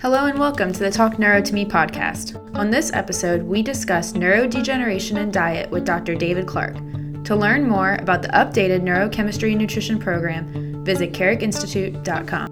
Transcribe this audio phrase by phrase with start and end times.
[0.00, 2.56] Hello and welcome to the Talk Neuro to Me podcast.
[2.56, 6.14] On this episode, we discuss neurodegeneration and diet with Dr.
[6.14, 6.74] David Clark.
[7.24, 12.46] To learn more about the updated neurochemistry and nutrition program, visit carrickinstitute.com.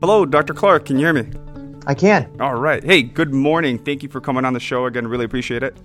[0.00, 0.54] Hello, Dr.
[0.54, 0.86] Clark.
[0.86, 1.28] Can you hear me?
[1.86, 2.34] I can.
[2.40, 2.82] All right.
[2.82, 3.78] Hey, good morning.
[3.78, 5.06] Thank you for coming on the show again.
[5.06, 5.76] Really appreciate it.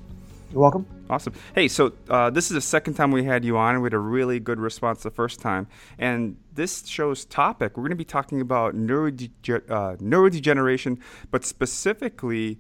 [0.52, 0.86] You're welcome.
[1.10, 1.34] Awesome.
[1.56, 3.82] Hey, so uh, this is the second time we had you on.
[3.82, 5.68] We had a really good response the first time.
[5.98, 9.30] And this show's topic, we're going to be talking about neurode-
[9.70, 11.00] uh, neurodegeneration,
[11.32, 12.60] but specifically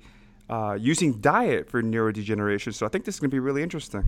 [0.49, 2.73] uh, using diet for neurodegeneration.
[2.73, 4.03] So I think this is going to be really interesting.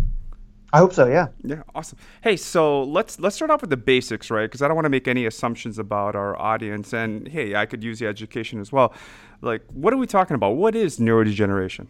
[0.72, 1.08] I hope so.
[1.08, 1.30] Yeah.
[1.44, 1.64] Yeah.
[1.74, 1.98] Awesome.
[2.22, 4.44] Hey, so let's let's start off with the basics, right?
[4.44, 6.94] Because I don't want to make any assumptions about our audience.
[6.94, 8.94] And hey, I could use the education as well.
[9.42, 10.58] Like, what are we talking about?
[10.58, 11.88] What is neurodegeneration?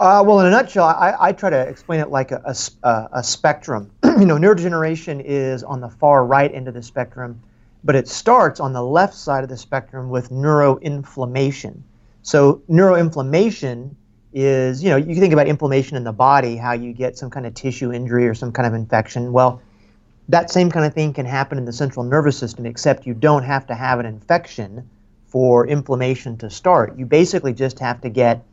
[0.00, 3.22] Uh, well, in a nutshell, I, I, try to explain it like a, a, a
[3.22, 3.90] spectrum.
[4.04, 7.40] you know, neurodegeneration is on the far right end of the spectrum,
[7.82, 11.80] but it starts on the left side of the spectrum with neuroinflammation.
[12.22, 13.90] So, neuroinflammation
[14.32, 17.44] is, you know, you think about inflammation in the body, how you get some kind
[17.44, 19.32] of tissue injury or some kind of infection.
[19.32, 19.60] Well,
[20.28, 23.42] that same kind of thing can happen in the central nervous system, except you don't
[23.42, 24.88] have to have an infection
[25.26, 26.96] for inflammation to start.
[26.96, 28.44] You basically just have to get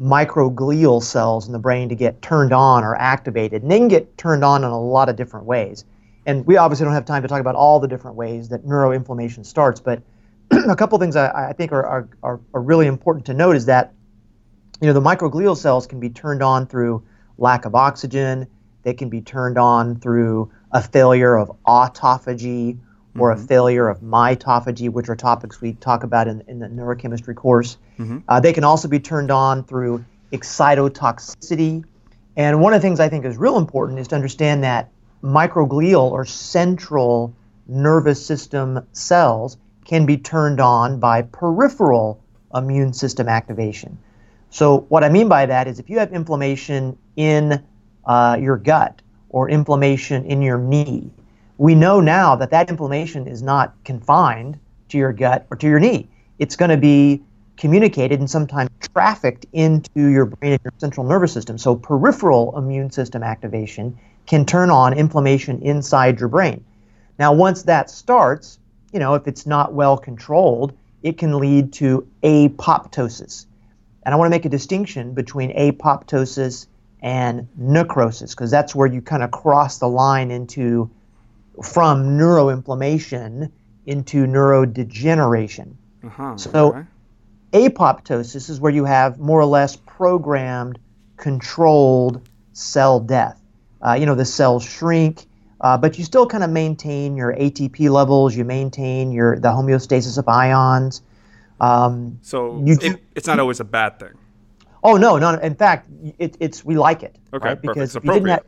[0.00, 3.62] microglial cells in the brain to get turned on or activated.
[3.62, 5.84] And they can get turned on in a lot of different ways.
[6.24, 9.44] And we obviously don't have time to talk about all the different ways that neuroinflammation
[9.44, 10.02] starts, but
[10.50, 13.66] a couple things I, I think are, are, are, are really important to note is
[13.66, 13.92] that
[14.80, 17.04] you know the microglial cells can be turned on through
[17.36, 18.46] lack of oxygen.
[18.82, 22.78] They can be turned on through a failure of autophagy
[23.18, 23.42] or mm-hmm.
[23.42, 27.76] a failure of mitophagy, which are topics we talk about in, in the neurochemistry course.
[27.98, 28.18] Mm-hmm.
[28.28, 31.84] Uh, they can also be turned on through excitotoxicity.
[32.36, 34.90] And one of the things I think is real important is to understand that
[35.22, 37.34] microglial or central
[37.66, 42.22] nervous system cells can be turned on by peripheral
[42.54, 43.98] immune system activation.
[44.50, 47.62] So, what I mean by that is if you have inflammation in
[48.04, 51.10] uh, your gut or inflammation in your knee,
[51.60, 55.78] we know now that that inflammation is not confined to your gut or to your
[55.78, 56.08] knee.
[56.38, 57.22] It's going to be
[57.58, 61.58] communicated and sometimes trafficked into your brain and your central nervous system.
[61.58, 66.64] So peripheral immune system activation can turn on inflammation inside your brain.
[67.18, 68.58] Now, once that starts,
[68.90, 70.72] you know, if it's not well controlled,
[71.02, 73.44] it can lead to apoptosis.
[74.02, 76.68] And I want to make a distinction between apoptosis
[77.02, 80.90] and necrosis because that's where you kind of cross the line into
[81.62, 83.50] from neuroinflammation
[83.86, 85.74] into neurodegeneration.
[86.04, 86.86] Uh-huh, so, okay.
[87.52, 90.78] apoptosis is where you have more or less programmed,
[91.16, 93.40] controlled cell death.
[93.82, 95.26] Uh, you know, the cells shrink,
[95.60, 98.36] uh, but you still kind of maintain your ATP levels.
[98.36, 101.02] You maintain your the homeostasis of ions.
[101.60, 104.14] Um, so you, it, it's not always a bad thing.
[104.82, 105.30] Oh no, no.
[105.38, 105.88] In fact,
[106.18, 107.16] it, it's we like it.
[107.32, 107.60] Okay, right?
[107.60, 107.84] because perfect.
[107.84, 108.46] It's appropriate.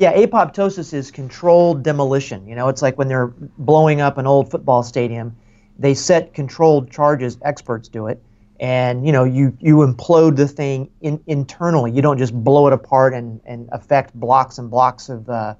[0.00, 2.48] Yeah, apoptosis is controlled demolition.
[2.48, 5.36] You know, it's like when they're blowing up an old football stadium,
[5.78, 7.36] they set controlled charges.
[7.42, 8.22] Experts do it,
[8.60, 11.92] and you know, you you implode the thing in, internally.
[11.92, 15.54] You don't just blow it apart and and affect blocks and blocks of uh,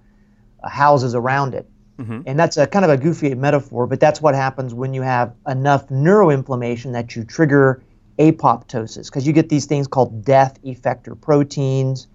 [0.65, 1.69] houses around it.
[1.99, 2.23] Mm-hmm.
[2.25, 5.35] And that's a kind of a goofy metaphor, but that's what happens when you have
[5.49, 7.83] enough neuroinflammation that you trigger
[8.19, 12.07] apoptosis, because you get these things called death effector proteins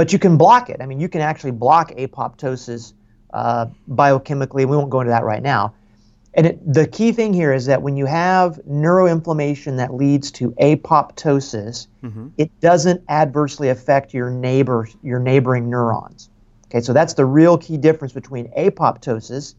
[0.00, 0.78] but you can block it.
[0.80, 2.94] I mean, you can actually block apoptosis
[3.34, 4.66] uh, biochemically.
[4.66, 5.74] We won't go into that right now.
[6.32, 10.52] And it, the key thing here is that when you have neuroinflammation that leads to
[10.52, 12.28] apoptosis, mm-hmm.
[12.38, 16.30] it doesn't adversely affect your neighbor, your neighboring neurons.
[16.68, 19.54] Okay, so that's the real key difference between apoptosis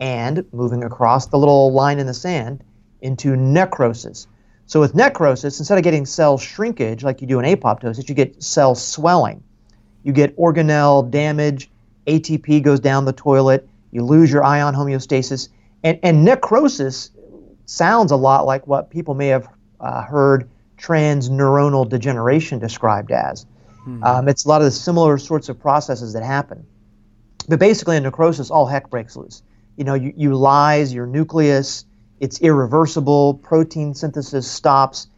[0.00, 2.62] and moving across the little line in the sand
[3.00, 4.26] into necrosis.
[4.66, 8.42] So with necrosis, instead of getting cell shrinkage like you do in apoptosis, you get
[8.42, 9.44] cell swelling
[10.08, 11.70] you get organelle damage,
[12.06, 15.50] ATP goes down the toilet, you lose your ion homeostasis,
[15.84, 17.10] and, and necrosis
[17.66, 19.46] sounds a lot like what people may have
[19.80, 23.44] uh, heard transneuronal degeneration described as.
[23.84, 24.02] Hmm.
[24.02, 26.66] Um, it's a lot of the similar sorts of processes that happen.
[27.46, 29.42] But basically, in necrosis, all heck breaks loose.
[29.76, 31.84] You know, you, you lyse your nucleus,
[32.18, 35.08] it's irreversible, protein synthesis stops.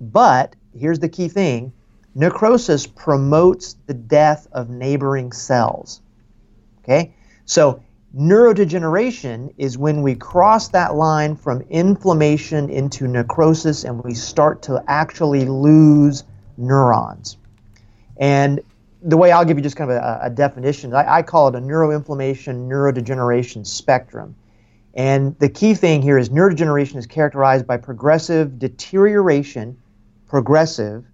[0.00, 1.72] But here's the key thing
[2.14, 6.00] necrosis promotes the death of neighboring cells.
[6.82, 7.14] Okay?
[7.44, 7.82] So,
[8.16, 14.82] neurodegeneration is when we cross that line from inflammation into necrosis and we start to
[14.88, 16.24] actually lose
[16.56, 17.36] neurons.
[18.16, 18.60] And
[19.02, 21.54] the way I'll give you just kind of a, a definition, I, I, call it
[21.54, 24.34] a neuroinflammation neurodegeneration spectrum.
[24.94, 29.78] And the key thing here is neurodegeneration is characterized by progressive deterioration,
[30.26, 31.04] progressive,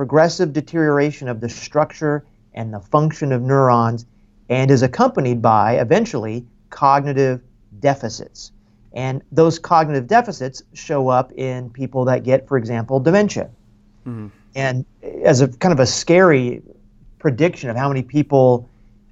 [0.00, 2.24] progressive deterioration of the structure
[2.54, 4.06] and the function of neurons,
[4.48, 7.42] and is accompanied by eventually cognitive
[7.80, 8.50] deficits.
[8.94, 13.50] And those cognitive deficits show up in people that get, for example, dementia.
[14.06, 14.28] Mm-hmm.
[14.54, 14.86] And
[15.22, 16.62] as a kind of a scary
[17.18, 18.70] prediction of how many people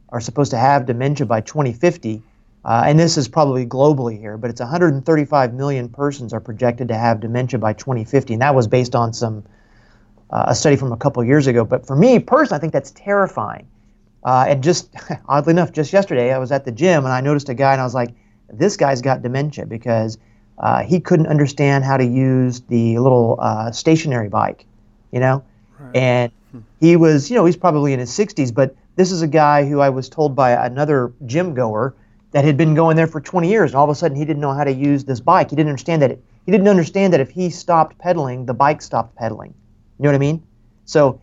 [0.09, 2.23] are supposed to have dementia by 2050,
[2.65, 6.95] uh, and this is probably globally here, but it's 135 million persons are projected to
[6.95, 9.45] have dementia by 2050, and that was based on some
[10.31, 11.65] uh, a study from a couple years ago.
[11.65, 13.67] But for me personally, I think that's terrifying.
[14.25, 14.95] Uh, and just
[15.29, 17.81] oddly enough, just yesterday I was at the gym and I noticed a guy and
[17.81, 18.15] I was like,
[18.53, 20.19] this guy's got dementia because
[20.59, 24.65] uh, he couldn't understand how to use the little uh, stationary bike,
[25.13, 25.45] you know,
[25.79, 25.97] right.
[25.97, 26.61] and hmm.
[26.81, 29.81] he was, you know, he's probably in his 60s, but this is a guy who
[29.81, 31.95] I was told by another gym goer
[32.33, 34.41] that had been going there for 20 years, and all of a sudden he didn't
[34.41, 35.51] know how to use this bike.
[35.51, 38.83] He didn't understand that it, he didn't understand that if he stopped pedaling, the bike
[38.83, 39.55] stopped pedaling.
[39.99, 40.43] You know what I mean?
[40.85, 41.21] So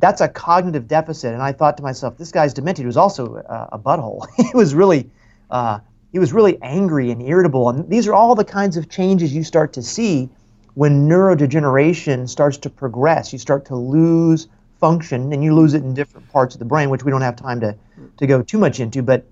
[0.00, 1.32] that's a cognitive deficit.
[1.32, 2.82] And I thought to myself, this guy's demented.
[2.82, 4.26] He was also a, a butthole.
[4.36, 5.10] he was really,
[5.50, 5.78] uh,
[6.12, 7.68] he was really angry and irritable.
[7.70, 10.28] And these are all the kinds of changes you start to see
[10.74, 13.32] when neurodegeneration starts to progress.
[13.32, 14.48] You start to lose
[14.80, 17.36] function, and you lose it in different parts of the brain, which we don't have
[17.36, 17.74] time to
[18.18, 19.02] to go too much into.
[19.02, 19.24] But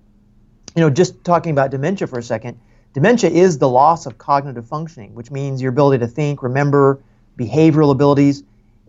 [0.75, 2.59] you know, just talking about dementia for a second,
[2.95, 7.01] dementia is the loss of cognitive functioning, which means your ability to think, remember,
[7.39, 8.43] behavioral abilities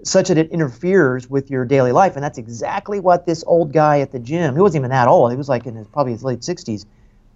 [0.04, 2.16] such that it interferes with your daily life.
[2.16, 5.32] And that's exactly what this old guy at the gym, he wasn't even that old,
[5.32, 6.86] he was like in his, probably his late 60s,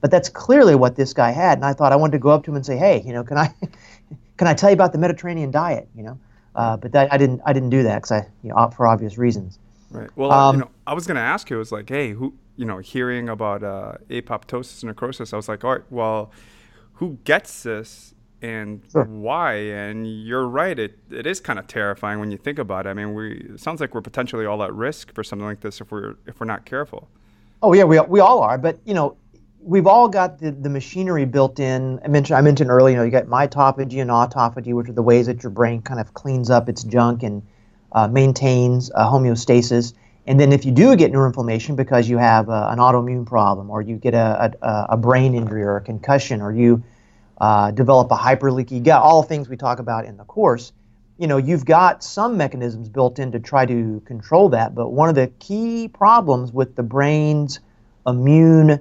[0.01, 1.57] but that's clearly what this guy had.
[1.57, 3.23] And I thought I wanted to go up to him and say, hey, you know,
[3.23, 3.53] can I,
[4.37, 6.19] can I tell you about the Mediterranean diet, you know?
[6.55, 9.17] Uh, but that, I didn't, I didn't do that because I, you know, for obvious
[9.17, 9.59] reasons.
[9.89, 10.09] Right.
[10.15, 12.33] Well, um, you know, I was going to ask you, it was like, hey, who,
[12.57, 16.31] you know, hearing about uh, apoptosis and necrosis, I was like, all right, well,
[16.93, 19.05] who gets this and sure.
[19.05, 19.53] why.
[19.53, 22.89] And you're right; it it is kind of terrifying when you think about it.
[22.89, 25.81] I mean, we it sounds like we're potentially all at risk for something like this
[25.81, 27.09] if we're if we're not careful.
[27.61, 28.57] Oh yeah, we we all are.
[28.57, 29.17] But you know,
[29.61, 31.99] we've all got the, the machinery built in.
[32.03, 32.93] I mentioned I mentioned earlier.
[32.93, 35.99] You know, you got mitophagy and autophagy, which are the ways that your brain kind
[35.99, 37.41] of cleans up its junk and
[37.91, 39.93] uh, maintains uh, homeostasis.
[40.27, 43.81] And then if you do get neuroinflammation because you have uh, an autoimmune problem, or
[43.81, 46.83] you get a, a, a brain injury or a concussion, or you
[47.39, 50.71] uh, develop a hyperleaky gut, all things we talk about in the course.
[51.17, 55.09] You know, you've got some mechanisms built in to try to control that, but one
[55.09, 57.59] of the key problems with the brain's
[58.05, 58.79] immune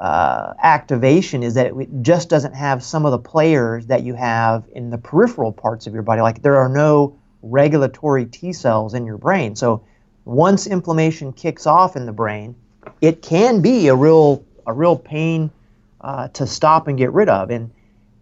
[0.00, 4.64] uh, activation is that it just doesn't have some of the players that you have
[4.74, 6.20] in the peripheral parts of your body.
[6.20, 9.56] Like there are no regulatory T cells in your brain.
[9.56, 9.84] So
[10.24, 12.54] once inflammation kicks off in the brain,
[13.00, 15.50] it can be a real a real pain
[16.00, 17.50] uh, to stop and get rid of.
[17.50, 17.70] And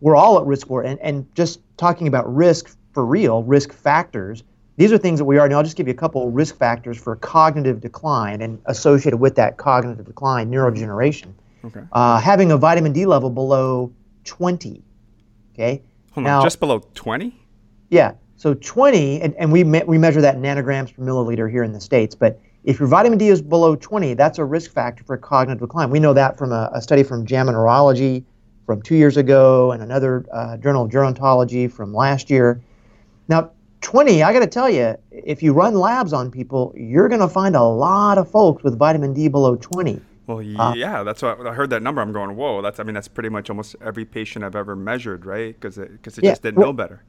[0.01, 0.91] we're all at risk for it.
[0.91, 4.43] And, and just talking about risk for real, risk factors,
[4.77, 5.49] these are things that we are.
[5.49, 5.59] know.
[5.59, 9.57] I'll just give you a couple risk factors for cognitive decline and associated with that
[9.57, 11.33] cognitive decline, neurodegeneration.
[11.65, 11.81] Okay.
[11.93, 13.93] Uh, having a vitamin D level below
[14.25, 14.83] 20.
[15.55, 15.83] Okay.
[16.13, 17.35] Hold now, on, just below 20?
[17.91, 18.13] Yeah.
[18.37, 21.73] So 20, and, and we, me- we measure that in nanograms per milliliter here in
[21.73, 25.17] the States, but if your vitamin D is below 20, that's a risk factor for
[25.17, 25.91] cognitive decline.
[25.91, 28.25] We know that from a, a study from JAMA Neurology
[28.65, 32.63] from two years ago and another uh, Journal of Gerontology from last year.
[33.29, 33.51] Now,
[33.83, 37.29] 20, I got to tell you, if you run labs on people, you're going to
[37.29, 40.01] find a lot of folks with vitamin D below 20.
[40.27, 42.01] Well, uh, yeah, uh, that's what I heard that number.
[42.01, 42.81] I'm going, whoa, that's.
[42.81, 45.55] I mean, that's pretty much almost every patient I've ever measured, right?
[45.55, 47.05] Because it, cause it yeah, just didn't well, know better.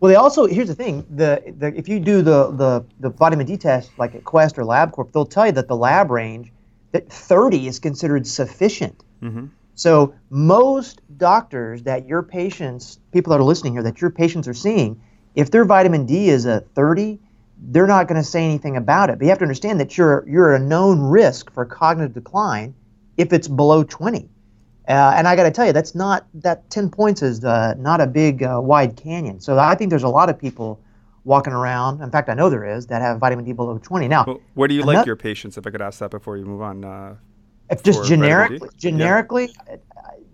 [0.00, 3.46] Well, they also here's the thing: the, the if you do the, the the vitamin
[3.46, 6.52] D test like at Quest or LabCorp, they'll tell you that the lab range
[6.92, 9.02] that 30 is considered sufficient.
[9.22, 9.46] Mm-hmm.
[9.74, 14.54] So most doctors that your patients, people that are listening here, that your patients are
[14.54, 15.00] seeing,
[15.34, 17.18] if their vitamin D is a 30,
[17.58, 19.18] they're not going to say anything about it.
[19.18, 22.74] But you have to understand that you're you're a known risk for cognitive decline
[23.16, 24.28] if it's below 20.
[24.88, 28.00] Uh, and I got to tell you, that's not that 10 points is uh, not
[28.00, 29.40] a big uh, wide canyon.
[29.40, 30.80] So I think there's a lot of people
[31.24, 32.00] walking around.
[32.00, 34.06] In fact, I know there is that have vitamin D below 20.
[34.06, 35.58] Now, well, where do you like your patients?
[35.58, 36.84] If I could ask that before you move on.
[36.84, 37.16] Uh,
[37.82, 39.76] just generically, generically, yeah.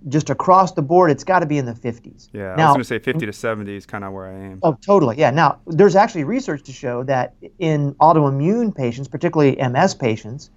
[0.09, 2.28] Just across the board, it's got to be in the 50s.
[2.32, 4.35] Yeah, now, I was going to say 50 to 70 is kind of where I
[4.35, 4.59] am.
[4.64, 5.16] Oh, totally.
[5.16, 5.30] Yeah.
[5.30, 10.50] Now, there's actually research to show that in autoimmune patients, particularly MS patients,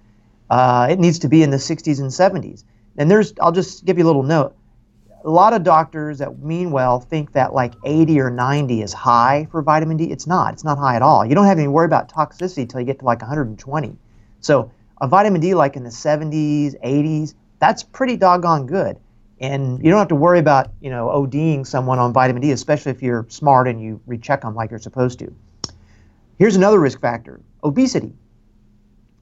[0.50, 2.64] uh, it needs to be in the 60s and 70s.
[2.98, 4.54] And there's, I'll just give you a little note.
[5.26, 9.48] a lot of doctors that mean well think that like 80 or 90 is high
[9.50, 10.04] for vitamin D.
[10.04, 10.54] It's not.
[10.54, 11.26] It's not high at all.
[11.26, 13.96] You don't have any worry about toxicity until you get to like 120.
[14.40, 18.98] So a vitamin D like in the 70s, 80s, that's pretty doggone good.
[19.40, 22.92] And you don't have to worry about, you know, ODing someone on vitamin D, especially
[22.92, 25.34] if you're smart and you recheck them like you're supposed to.
[26.38, 28.14] Here's another risk factor obesity.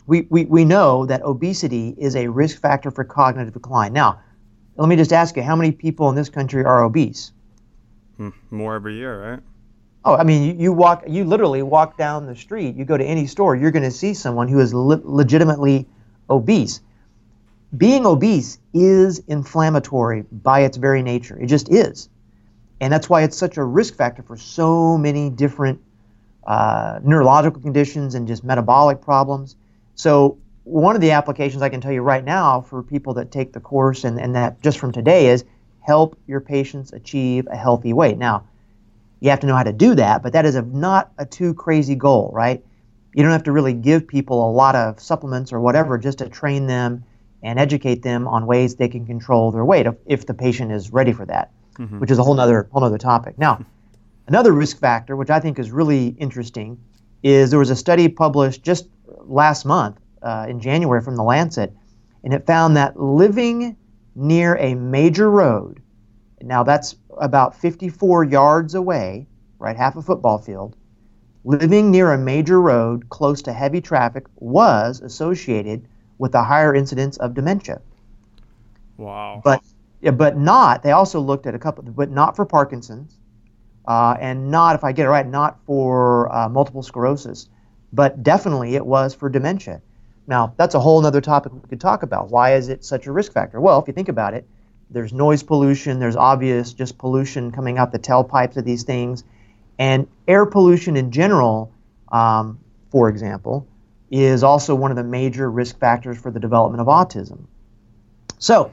[0.06, 3.92] We, we, we know that obesity is a risk factor for cognitive decline.
[3.92, 4.20] Now,
[4.76, 7.32] let me just ask you, how many people in this country are obese?
[8.16, 9.40] Hmm, more every year, right?
[10.04, 12.76] Oh, I mean, you, you walk, you literally walk down the street.
[12.76, 15.86] You go to any store, you're going to see someone who is le- legitimately
[16.28, 16.80] obese.
[17.76, 21.38] Being obese is inflammatory by its very nature.
[21.40, 22.08] It just is,
[22.80, 25.80] and that's why it's such a risk factor for so many different
[26.46, 29.56] uh, neurological conditions and just metabolic problems.
[29.94, 33.52] So one of the applications I can tell you right now for people that take
[33.52, 35.44] the course and, and that just from today is
[35.80, 38.18] help your patients achieve a healthy weight.
[38.18, 38.46] Now,
[39.20, 41.54] you have to know how to do that, but that is a, not a too
[41.54, 42.64] crazy goal, right?
[43.14, 46.28] You don't have to really give people a lot of supplements or whatever just to
[46.28, 47.04] train them
[47.42, 50.92] and educate them on ways they can control their weight if, if the patient is
[50.92, 52.00] ready for that, mm-hmm.
[52.00, 53.38] which is a whole other whole other topic.
[53.38, 53.64] Now,
[54.26, 56.78] another risk factor, which I think is really interesting,
[57.22, 58.88] is there was a study published just
[59.26, 61.72] last month uh, in January from the Lancet,
[62.22, 63.76] and it found that living
[64.14, 65.82] near a major road,
[66.40, 69.26] now that's about 54 yards away,
[69.58, 70.76] right, half a football field,
[71.44, 75.86] living near a major road close to heavy traffic was associated
[76.18, 77.80] with a higher incidence of dementia.
[78.96, 79.40] Wow.
[79.44, 79.62] But
[80.12, 80.82] but not.
[80.82, 83.18] They also looked at a couple, but not for Parkinson's,
[83.86, 87.48] uh, and not, if I get it right, not for uh, multiple sclerosis,
[87.94, 89.80] but definitely it was for dementia.
[90.26, 92.30] Now, that's a whole other topic we could talk about.
[92.30, 93.60] Why is it such a risk factor?
[93.60, 94.46] Well, if you think about it,
[94.90, 99.24] there's noise pollution, there's obvious just pollution coming out the tailpipes of these things,
[99.78, 101.72] and air pollution in general,
[102.10, 102.58] um,
[102.90, 103.66] for example,
[104.10, 107.46] is also one of the major risk factors for the development of autism.
[108.38, 108.72] So,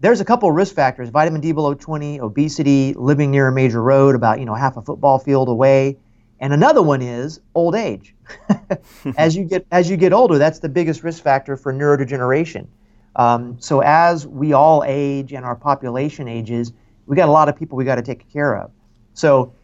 [0.00, 3.82] there's a couple of risk factors: vitamin D below 20, obesity, living near a major
[3.82, 5.96] road, about you know half a football field away,
[6.42, 8.14] and another one is old age.
[9.16, 12.66] as you get as you get older, that's the biggest risk factor for neurodegeneration.
[13.14, 16.72] Um, so as we all age and our population ages,
[17.06, 18.72] we got a lot of people we got to take care of.
[19.14, 19.54] So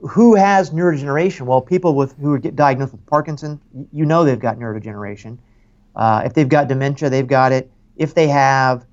[0.00, 1.42] who has neurodegeneration?
[1.42, 3.58] Well, people with who get diagnosed with Parkinson,
[3.90, 5.38] you know they've got neurodegeneration.
[5.94, 7.70] Uh, if they've got dementia, they've got it.
[7.96, 8.84] If they have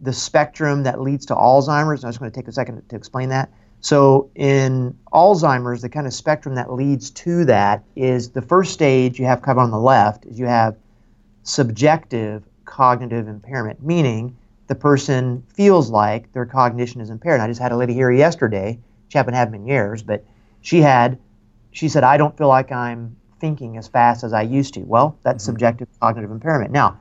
[0.00, 3.28] the spectrum that leads to Alzheimer's, I'm just going to take a second to explain
[3.28, 3.52] that.
[3.82, 9.18] So in Alzheimer's, the kind of spectrum that leads to that is the first stage
[9.18, 10.76] you have covered on the left is you have
[11.42, 14.36] subjective cognitive impairment, meaning
[14.68, 17.34] the person feels like their cognition is impaired.
[17.34, 18.78] And I just had a lady here yesterday.
[19.08, 20.24] She happened to have been years, but
[20.60, 21.18] she had,
[21.72, 24.82] she said, I don't feel like I'm thinking as fast as I used to.
[24.82, 25.50] Well, that's mm-hmm.
[25.50, 26.70] subjective cognitive impairment.
[26.70, 27.00] Now,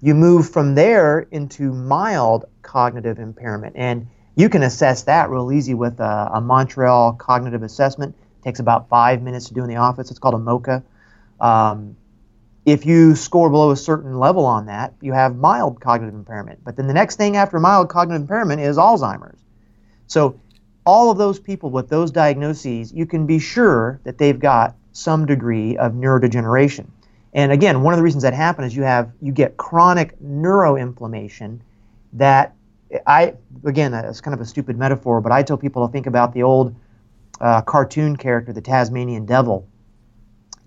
[0.00, 3.76] you move from there into mild cognitive impairment.
[3.76, 8.14] And you can assess that real easy with a, a Montreal cognitive assessment.
[8.38, 10.10] It takes about five minutes to do in the office.
[10.10, 10.82] It's called a MoCA.
[11.40, 11.96] Um,
[12.66, 16.62] if you score below a certain level on that, you have mild cognitive impairment.
[16.64, 19.40] But then the next thing after mild cognitive impairment is Alzheimer's.
[20.06, 20.38] So
[20.84, 25.26] all of those people with those diagnoses, you can be sure that they've got some
[25.26, 26.86] degree of neurodegeneration.
[27.32, 31.60] And again, one of the reasons that happens is you have you get chronic neuroinflammation
[32.14, 32.55] that
[33.06, 36.32] I again, it's kind of a stupid metaphor, but I tell people to think about
[36.32, 36.74] the old
[37.40, 39.68] uh, cartoon character, the Tasmanian Devil,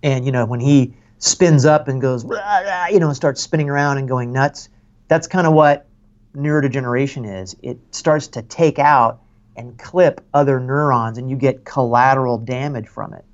[0.04, 3.98] and you know when he spins up and goes, you know, and starts spinning around
[3.98, 4.70] and going nuts.
[5.08, 5.88] That's kind of what
[6.36, 7.56] neurodegeneration is.
[7.62, 9.22] It starts to take out
[9.56, 13.26] and clip other neurons, and you get collateral damage from it.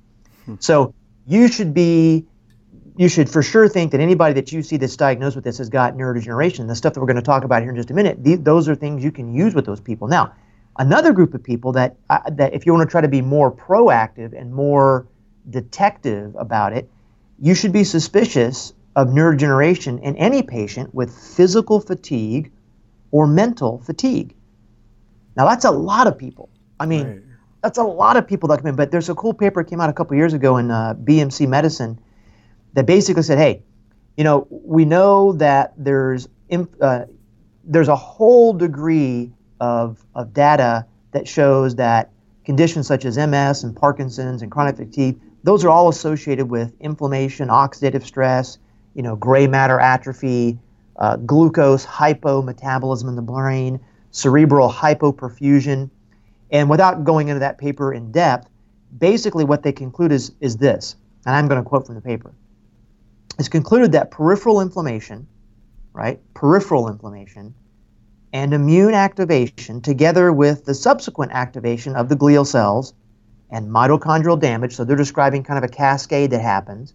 [0.44, 0.54] Hmm.
[0.58, 0.94] So
[1.26, 2.26] you should be
[2.96, 5.68] you should for sure think that anybody that you see that's diagnosed with this has
[5.68, 6.66] got neurodegeneration.
[6.66, 8.74] The stuff that we're going to talk about here in just a minute, those are
[8.74, 10.08] things you can use with those people.
[10.08, 10.32] Now,
[10.78, 13.52] another group of people that uh, that if you want to try to be more
[13.52, 15.06] proactive and more
[15.50, 16.88] detective about it,
[17.38, 22.50] you should be suspicious of neurodegeneration in any patient with physical fatigue
[23.10, 24.34] or mental fatigue.
[25.36, 26.48] Now, that's a lot of people.
[26.80, 27.20] I mean, right.
[27.62, 28.76] that's a lot of people that come in.
[28.76, 31.46] But there's a cool paper that came out a couple years ago in uh, BMC
[31.46, 31.98] Medicine
[32.76, 33.62] that basically said, hey,
[34.18, 36.28] you know, we know that there's
[36.80, 37.06] uh,
[37.64, 42.10] there's a whole degree of, of data that shows that
[42.44, 47.48] conditions such as MS and Parkinson's and chronic fatigue, those are all associated with inflammation,
[47.48, 48.58] oxidative stress,
[48.94, 50.58] you know, gray matter atrophy,
[50.96, 53.80] uh, glucose hypometabolism in the brain.
[54.10, 55.90] cerebral hypoperfusion.
[56.50, 58.48] And without going into that paper in depth,
[58.98, 62.34] basically what they conclude is, is this, and I'm going to quote from the paper.
[63.38, 65.26] It's concluded that peripheral inflammation,
[65.92, 67.54] right, peripheral inflammation,
[68.32, 72.94] and immune activation, together with the subsequent activation of the glial cells
[73.50, 76.94] and mitochondrial damage, so they're describing kind of a cascade that happens.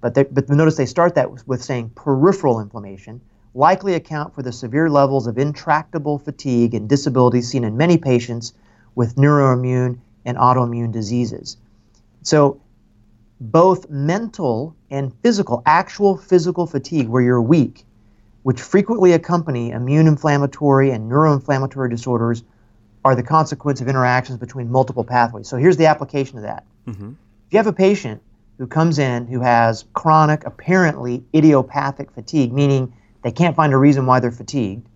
[0.00, 3.20] But, they, but notice they start that with, with saying peripheral inflammation,
[3.54, 8.52] likely account for the severe levels of intractable fatigue and disability seen in many patients
[8.94, 11.56] with neuroimmune and autoimmune diseases.
[12.22, 12.60] So,
[13.50, 17.84] both mental and physical, actual physical fatigue, where you're weak,
[18.42, 22.42] which frequently accompany immune inflammatory and neuroinflammatory disorders,
[23.04, 25.46] are the consequence of interactions between multiple pathways.
[25.46, 26.64] So, here's the application of that.
[26.86, 27.10] Mm-hmm.
[27.10, 28.22] If you have a patient
[28.58, 34.06] who comes in who has chronic, apparently idiopathic fatigue, meaning they can't find a reason
[34.06, 34.86] why they're fatigued.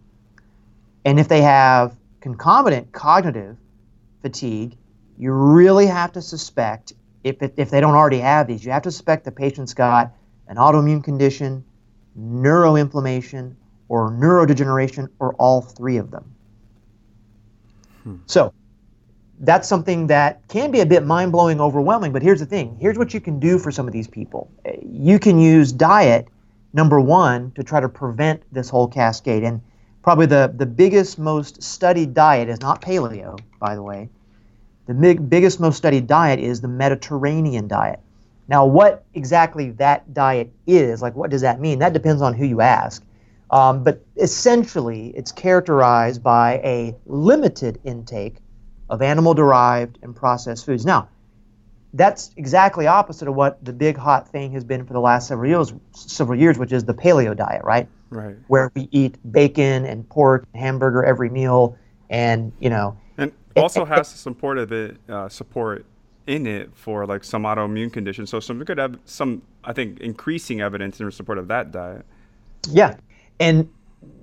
[1.04, 3.56] And if they have concomitant cognitive
[4.22, 4.76] fatigue,
[5.18, 6.92] you really have to suspect,
[7.24, 10.12] if, it, if they don't already have these, you have to suspect the patient's got
[10.48, 11.64] an autoimmune condition,
[12.18, 13.54] neuroinflammation,
[13.88, 16.34] or neurodegeneration, or all three of them.
[18.04, 18.16] Hmm.
[18.26, 18.52] So
[19.40, 22.12] that's something that can be a bit mind blowing, overwhelming.
[22.12, 24.50] But here's the thing here's what you can do for some of these people
[24.82, 26.28] you can use diet
[26.72, 29.42] number one, to try to prevent this whole cascade.
[29.42, 29.60] And
[30.02, 34.08] probably the, the biggest, most studied diet is not paleo, by the way.
[34.88, 38.00] The big, biggest, most studied diet is the Mediterranean diet.
[38.48, 41.78] Now, what exactly that diet is, like what does that mean?
[41.80, 43.04] That depends on who you ask.
[43.50, 48.36] Um, but essentially, it's characterized by a limited intake
[48.88, 50.86] of animal derived and processed foods.
[50.86, 51.10] Now,
[51.92, 55.50] that's exactly opposite of what the big hot thing has been for the last several
[55.50, 57.88] years, several years, which is the paleo diet, right?
[58.08, 58.36] Right.
[58.46, 61.76] Where we eat bacon and pork, and hamburger every meal,
[62.08, 62.96] and you know.
[63.62, 65.84] Also has some support of it, uh, support
[66.26, 68.30] in it for like some autoimmune conditions.
[68.30, 72.04] So some good, ev- some I think increasing evidence in support of that diet.
[72.70, 72.96] Yeah,
[73.40, 73.68] and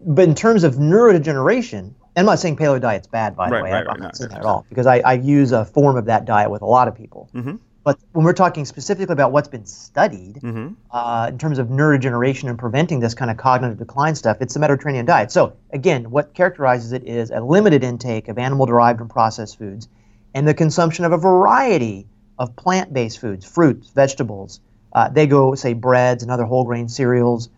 [0.06, 3.72] but in terms of neurodegeneration, I'm not saying paleo diet's bad, by the right, way.
[3.72, 6.05] Right, I'm right, not saying that at all because I, I, use a form of
[6.05, 7.29] that diet with a lot of people.
[7.33, 7.55] Mm-hmm.
[7.85, 10.74] But when we're talking specifically about what's been studied mm-hmm.
[10.89, 14.59] uh, in terms of neurodegeneration and preventing this kind of cognitive decline stuff, it's the
[14.59, 15.31] Mediterranean diet.
[15.31, 19.87] So again, what characterizes it is a limited intake of animal-derived and processed foods,
[20.33, 22.07] and the consumption of a variety
[22.39, 24.59] of plant-based foods, fruits, vegetables.
[24.91, 27.50] Uh, they go say breads and other whole grain cereals,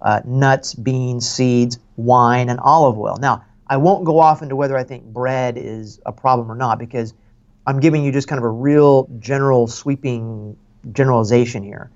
[0.00, 3.16] uh, nuts, beans, seeds, wine, and olive oil.
[3.20, 6.78] Now I won't go off into whether I think bread is a problem or not
[6.78, 7.14] because
[7.66, 10.56] I'm giving you just kind of a real general sweeping
[10.92, 11.90] generalization here.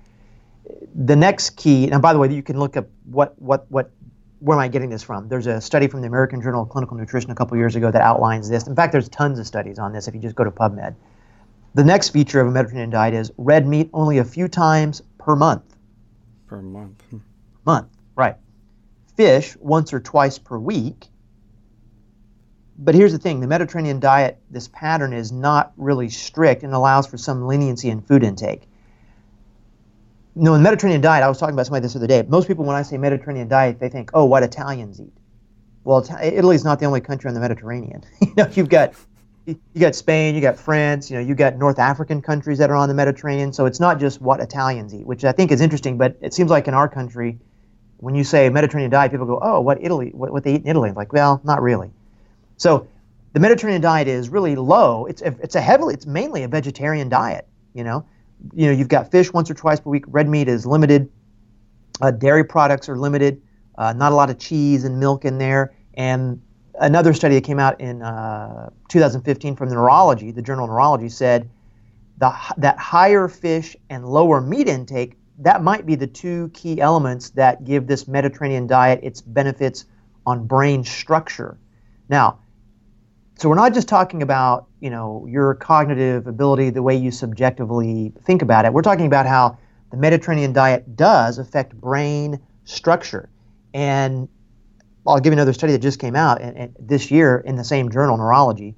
[0.95, 3.91] The next key, and by the way, you can look up what what what
[4.39, 5.27] where am I getting this from?
[5.27, 8.01] There's a study from the American Journal of Clinical Nutrition a couple years ago that
[8.01, 8.67] outlines this.
[8.67, 10.95] In fact, there's tons of studies on this if you just go to PubMed.
[11.73, 15.35] The next feature of a Mediterranean diet is red meat only a few times per
[15.35, 15.63] month.
[16.47, 17.01] Per month.
[17.09, 17.17] Hmm.
[17.65, 18.35] Month, right.
[19.15, 21.07] Fish once or twice per week
[22.77, 27.07] but here's the thing the Mediterranean diet, this pattern is not really strict and allows
[27.07, 28.67] for some leniency in food intake.
[30.35, 32.23] You know, in the Mediterranean diet, I was talking about somebody this other day.
[32.27, 35.13] Most people, when I say Mediterranean diet, they think, oh, what Italians eat.
[35.83, 38.03] Well, Italy is not the only country on the Mediterranean.
[38.21, 38.93] you know, you've got
[39.47, 42.75] you got Spain, you got France, you know, you got North African countries that are
[42.75, 43.53] on the Mediterranean.
[43.53, 45.97] So it's not just what Italians eat, which I think is interesting.
[45.97, 47.39] But it seems like in our country,
[47.97, 50.67] when you say Mediterranean diet, people go, oh, what Italy, what, what they eat in
[50.67, 50.91] Italy?
[50.91, 51.91] Like, well, not really.
[52.57, 52.87] So
[53.33, 55.05] the Mediterranean diet is really low.
[55.05, 57.47] It's it's a heavily it's mainly a vegetarian diet.
[57.73, 58.05] You know,
[58.53, 60.05] you know you've got fish once or twice per week.
[60.07, 61.09] Red meat is limited.
[62.01, 63.41] Uh, dairy products are limited.
[63.77, 65.73] Uh, not a lot of cheese and milk in there.
[65.93, 66.41] And
[66.79, 71.49] another study that came out in uh, 2015 from the Neurology, the journal Neurology, said
[72.17, 77.29] the, that higher fish and lower meat intake that might be the two key elements
[77.31, 79.85] that give this Mediterranean diet its benefits
[80.25, 81.57] on brain structure.
[82.09, 82.39] Now,
[83.37, 88.11] so we're not just talking about you know your cognitive ability, the way you subjectively
[88.23, 88.73] think about it.
[88.73, 89.57] We're talking about how
[89.91, 93.29] the Mediterranean diet does affect brain structure.
[93.73, 94.27] And
[95.05, 97.63] I'll give you another study that just came out and, and this year in the
[97.63, 98.75] same journal, Neurology.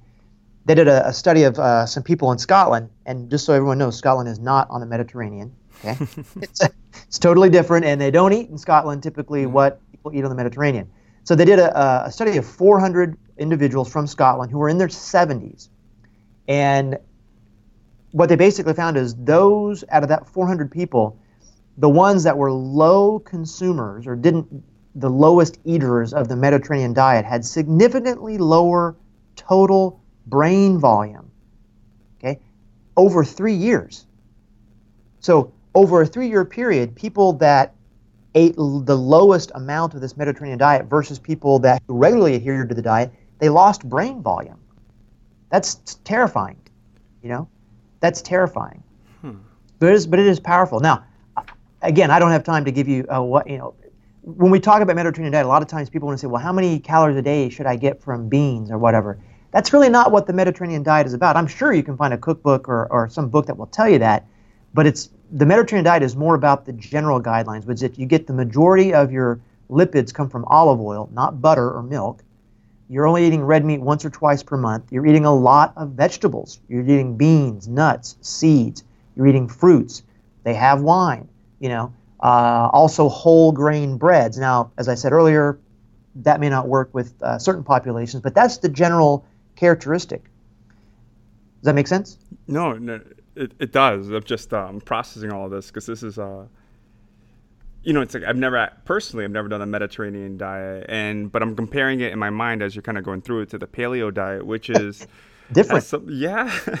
[0.66, 3.78] They did a, a study of uh, some people in Scotland, and just so everyone
[3.78, 5.52] knows, Scotland is not on the Mediterranean.
[5.82, 5.96] Okay,
[6.42, 6.60] it's,
[7.08, 9.52] it's totally different, and they don't eat in Scotland typically mm-hmm.
[9.52, 10.88] what people eat on the Mediterranean.
[11.24, 14.88] So they did a, a study of 400 individuals from Scotland who were in their
[14.88, 15.68] 70s.
[16.48, 16.98] And
[18.12, 21.18] what they basically found is those out of that 400 people,
[21.78, 24.64] the ones that were low consumers or didn't
[24.96, 28.96] the lowest eaters of the Mediterranean diet had significantly lower
[29.36, 31.30] total brain volume.
[32.18, 32.40] Okay,
[32.96, 34.06] over three years.
[35.20, 37.74] So over a three-year period, people that
[38.34, 42.74] ate l- the lowest amount of this Mediterranean diet versus people that regularly adhered to
[42.74, 44.58] the diet, they lost brain volume.
[45.50, 46.58] That's terrifying.
[47.22, 47.48] You know,
[48.00, 48.82] that's terrifying.
[49.20, 49.38] Hmm.
[49.78, 50.80] But it is, but it is powerful.
[50.80, 51.04] Now,
[51.82, 53.74] again, I don't have time to give you uh, what you know.
[54.22, 56.42] When we talk about Mediterranean diet, a lot of times people want to say, "Well,
[56.42, 59.18] how many calories a day should I get from beans or whatever?"
[59.52, 61.36] That's really not what the Mediterranean diet is about.
[61.36, 63.98] I'm sure you can find a cookbook or, or some book that will tell you
[63.98, 64.26] that,
[64.74, 68.06] but it's the Mediterranean diet is more about the general guidelines, which is that you
[68.06, 69.40] get the majority of your
[69.70, 72.22] lipids come from olive oil, not butter or milk.
[72.88, 74.90] You're only eating red meat once or twice per month.
[74.90, 76.60] You're eating a lot of vegetables.
[76.68, 78.82] You're eating beans, nuts, seeds.
[79.14, 80.02] You're eating fruits.
[80.42, 81.28] They have wine,
[81.60, 81.94] you know.
[82.20, 84.36] Uh, also, whole grain breads.
[84.36, 85.58] Now, as I said earlier,
[86.16, 90.24] that may not work with uh, certain populations, but that's the general characteristic.
[90.24, 92.18] Does that make sense?
[92.48, 93.00] No, no
[93.40, 94.08] it, it does.
[94.10, 96.46] I'm just um, processing all of this because this is, uh,
[97.82, 101.42] you know, it's like I've never personally I've never done a Mediterranean diet, and but
[101.42, 103.66] I'm comparing it in my mind as you're kind of going through it to the
[103.66, 105.06] Paleo diet, which is
[105.52, 105.84] different.
[105.84, 106.76] Some, yeah, so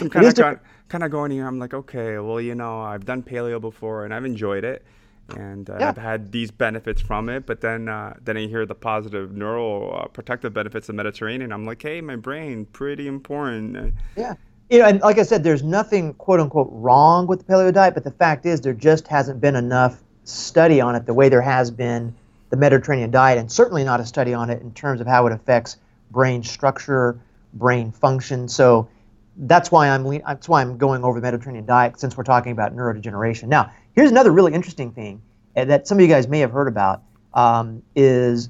[0.00, 1.46] I'm kind of kind, kind of going here.
[1.46, 4.84] I'm like, okay, well, you know, I've done Paleo before and I've enjoyed it
[5.30, 5.88] and uh, yeah.
[5.88, 7.46] I've had these benefits from it.
[7.46, 11.52] But then, uh, then I hear the positive neural uh, protective benefits of Mediterranean.
[11.52, 13.94] I'm like, hey, my brain, pretty important.
[14.16, 14.34] Yeah,
[14.70, 17.94] you know, and like I said, there's nothing quote unquote wrong with the paleo diet,
[17.94, 21.42] but the fact is there just hasn't been enough study on it the way there
[21.42, 22.14] has been
[22.50, 25.32] the Mediterranean diet, and certainly not a study on it in terms of how it
[25.32, 25.76] affects
[26.10, 27.18] brain structure,
[27.54, 28.48] brain function.
[28.48, 28.88] So
[29.36, 32.74] that's why I'm that's why I'm going over the Mediterranean diet since we're talking about
[32.74, 33.48] neurodegeneration.
[33.48, 35.20] Now, here's another really interesting thing
[35.56, 37.02] eh, that some of you guys may have heard about
[37.34, 38.48] um, is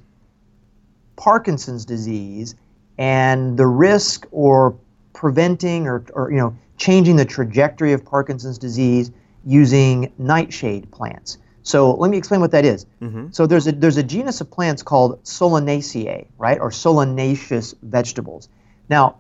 [1.17, 2.55] Parkinson's disease
[2.99, 4.77] and the risk or
[5.15, 9.11] preventing or, or you know changing the trajectory of Parkinson's disease
[9.47, 11.39] using nightshade plants.
[11.63, 12.85] So let me explain what that is.
[13.01, 13.29] Mm-hmm.
[13.31, 18.51] So there's a there's a genus of plants called Solanaceae, right, or solanaceous vegetables.
[18.91, 19.17] Now,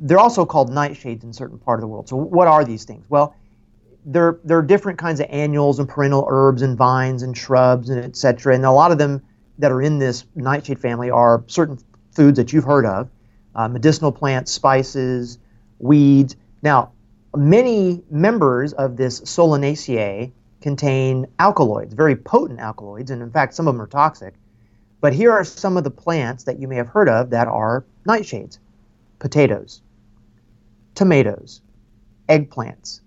[0.00, 2.08] they're also called nightshades in certain part of the world.
[2.08, 3.06] So what are these things?
[3.08, 3.36] Well,
[4.04, 8.04] there there are different kinds of annuals and perennial herbs and vines and shrubs and
[8.04, 8.54] etc.
[8.54, 9.22] And a lot of them
[9.58, 11.78] that are in this nightshade family are certain
[12.10, 13.08] foods that you've heard of,
[13.54, 15.38] uh, medicinal plants, spices,
[15.78, 16.36] weeds.
[16.62, 16.92] Now,
[17.36, 23.74] many members of this Solanaceae contain alkaloids, very potent alkaloids, and in fact, some of
[23.74, 24.34] them are toxic.
[25.00, 27.84] But here are some of the plants that you may have heard of that are
[28.06, 28.58] nightshades
[29.18, 29.80] potatoes,
[30.94, 31.62] tomatoes,
[32.28, 33.00] eggplants,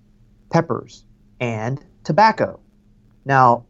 [0.52, 1.04] peppers,
[1.40, 2.60] and tobacco.
[3.26, 3.66] Now,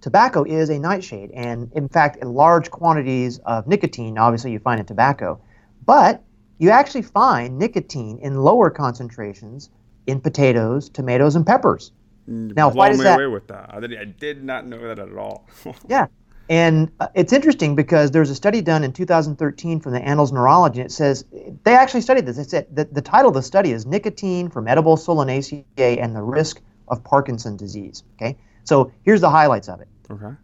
[0.00, 4.80] tobacco is a nightshade, and in fact, in large quantities of nicotine, obviously, you find
[4.80, 5.40] in tobacco.
[5.84, 6.22] But
[6.58, 9.70] you actually find nicotine in lower concentrations
[10.06, 11.92] in potatoes, tomatoes, and peppers.
[12.28, 13.16] Mm, now, why does that?
[13.16, 13.70] away with that.
[13.72, 15.48] I did, I did not know that at all.
[15.88, 16.06] yeah,
[16.48, 20.36] and uh, it's interesting because there's a study done in 2013 from the Annals of
[20.36, 20.80] Neurology.
[20.80, 21.24] And it says
[21.64, 22.38] they actually studied this.
[22.38, 26.22] It said the, the title of the study is "Nicotine from Edible Solanaceae and the
[26.22, 29.88] Risk of Parkinson's Disease." Okay, so here's the highlights of it.
[30.10, 30.34] Okay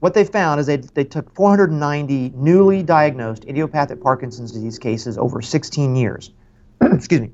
[0.00, 5.42] what they found is they, they took 490 newly diagnosed idiopathic Parkinson's disease cases over
[5.42, 6.30] 16 years.
[6.80, 7.30] Excuse me.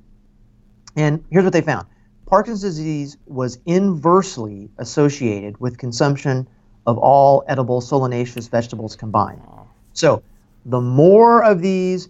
[0.96, 1.86] And here's what they found
[2.26, 6.48] Parkinson's disease was inversely associated with consumption
[6.86, 9.42] of all edible solanaceous vegetables combined.
[9.92, 10.22] So,
[10.66, 12.08] the more of these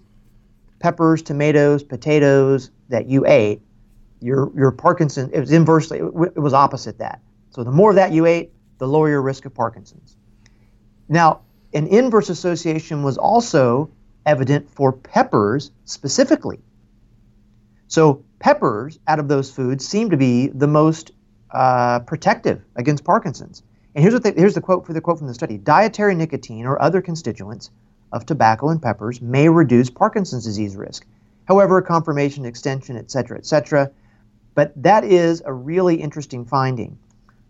[0.78, 3.60] peppers, tomatoes, potatoes that you ate,
[4.20, 7.20] your, your Parkinson, it was inversely, it was opposite that.
[7.50, 10.16] So, the more of that you ate, the lower your risk of Parkinson's.
[11.08, 11.40] Now,
[11.72, 13.90] an inverse association was also
[14.26, 16.60] evident for peppers specifically.
[17.88, 21.12] So, peppers out of those foods seem to be the most
[21.50, 23.62] uh, protective against Parkinson's.
[23.94, 26.66] And here's, what they, here's the quote for the quote from the study Dietary nicotine
[26.66, 27.70] or other constituents
[28.12, 31.06] of tobacco and peppers may reduce Parkinson's disease risk.
[31.46, 33.90] However, confirmation, extension, et cetera, et cetera.
[34.54, 36.98] But that is a really interesting finding.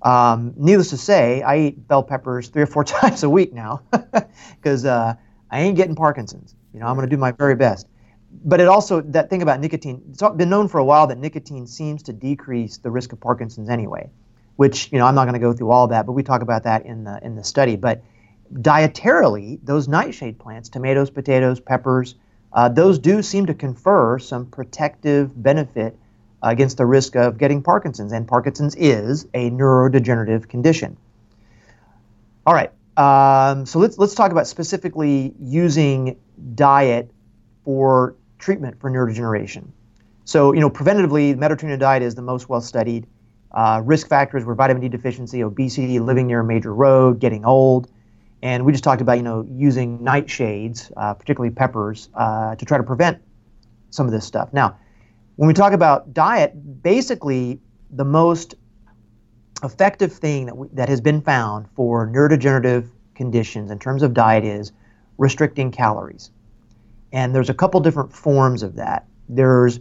[0.04, 3.82] Um, needless to say, I eat bell peppers three or four times a week now
[4.56, 5.14] because uh,
[5.50, 6.54] I ain't getting Parkinson's.
[6.72, 7.88] You know, I'm going to do my very best.
[8.44, 10.02] But it also that thing about nicotine.
[10.10, 13.70] It's been known for a while that nicotine seems to decrease the risk of Parkinson's
[13.70, 14.10] anyway.
[14.56, 16.64] Which you know, I'm not going to go through all that, but we talk about
[16.64, 17.76] that in the in the study.
[17.76, 18.02] But
[18.52, 22.16] dietarily, those nightshade plants, tomatoes, potatoes, peppers,
[22.52, 25.96] uh, those do seem to confer some protective benefit
[26.44, 28.12] against the risk of getting Parkinson's.
[28.12, 30.96] And Parkinson's is a neurodegenerative condition.
[32.46, 36.16] All right, Um, so let's let's talk about specifically using
[36.54, 37.10] diet
[37.64, 39.68] for treatment for neurodegeneration.
[40.24, 43.06] So you know, preventatively, the Mediterranean diet is the most well studied.
[43.52, 47.88] Uh, risk factors were vitamin D deficiency, obesity, living near a major road, getting old,
[48.42, 52.78] and we just talked about you know using nightshades, uh, particularly peppers, uh, to try
[52.78, 53.20] to prevent
[53.90, 54.52] some of this stuff.
[54.52, 54.76] Now,
[55.36, 58.54] when we talk about diet, basically the most
[59.62, 64.44] effective thing that, we, that has been found for neurodegenerative conditions in terms of diet
[64.44, 64.72] is
[65.18, 66.30] restricting calories.
[67.12, 69.06] And there's a couple different forms of that.
[69.28, 69.80] There's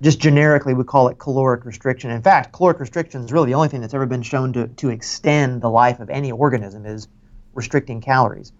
[0.00, 2.10] just generically, we call it caloric restriction.
[2.10, 4.90] In fact, caloric restriction is really the only thing that's ever been shown to, to
[4.90, 7.08] extend the life of any organism is
[7.54, 8.52] restricting calories.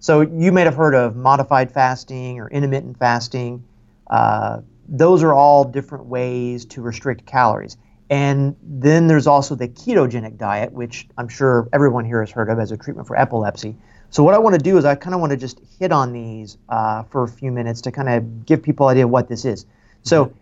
[0.00, 3.64] So you may have heard of modified fasting or intermittent fasting.
[4.08, 7.76] Uh, those are all different ways to restrict calories.
[8.10, 12.58] And then there's also the ketogenic diet, which I'm sure everyone here has heard of
[12.58, 13.76] as a treatment for epilepsy.
[14.10, 16.12] So what I want to do is I kind of want to just hit on
[16.12, 19.28] these uh, for a few minutes to kind of give people an idea of what
[19.28, 19.66] this is.
[20.02, 20.32] So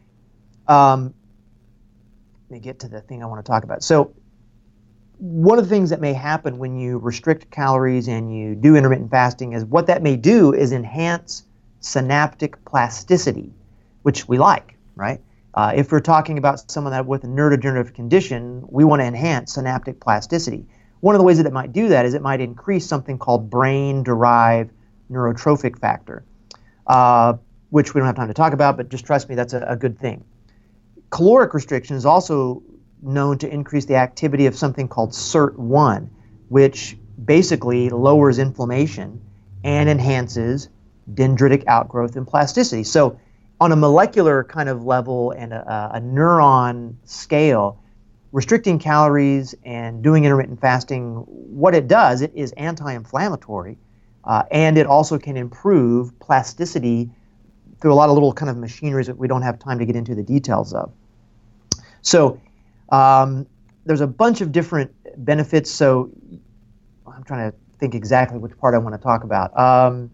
[0.69, 1.13] um,
[2.49, 3.83] let me get to the thing I want to talk about.
[3.83, 4.15] So
[5.19, 9.11] one of the things that may happen when you restrict calories and you do intermittent
[9.11, 11.43] fasting is what that may do is enhance
[11.81, 13.53] synaptic plasticity,
[14.07, 15.21] which we like, right?
[15.55, 19.55] Uh, if we're talking about someone that with a neurodegenerative condition, we want to enhance
[19.55, 20.65] synaptic plasticity.
[21.01, 23.51] One of the ways that it might do that is it might increase something called
[23.51, 24.71] brain-derived
[25.11, 26.25] neurotrophic factor,
[26.87, 27.35] uh,
[27.71, 29.75] which we don't have time to talk about, but just trust me, that's a, a
[29.75, 30.25] good thing.
[31.11, 32.63] Caloric restriction is also
[33.03, 36.09] known to increase the activity of something called SIRT1,
[36.49, 39.21] which basically lowers inflammation
[39.65, 40.69] and enhances
[41.13, 42.85] dendritic outgrowth and plasticity.
[42.85, 43.19] So
[43.61, 47.81] on a molecular kind of level and a, a neuron scale,
[48.33, 53.79] restricting calories and doing intermittent fasting, what it does, it is anti-inflammatory,
[54.25, 57.09] uh, and it also can improve plasticity
[57.81, 59.97] through a lot of little kind of machineries that we don't have time to get
[59.97, 60.93] into the details of.
[62.03, 62.41] So
[62.91, 63.47] um,
[63.85, 65.71] there's a bunch of different benefits.
[65.71, 66.11] So
[67.07, 69.59] I'm trying to think exactly which part I want to talk about.
[69.59, 70.11] Um,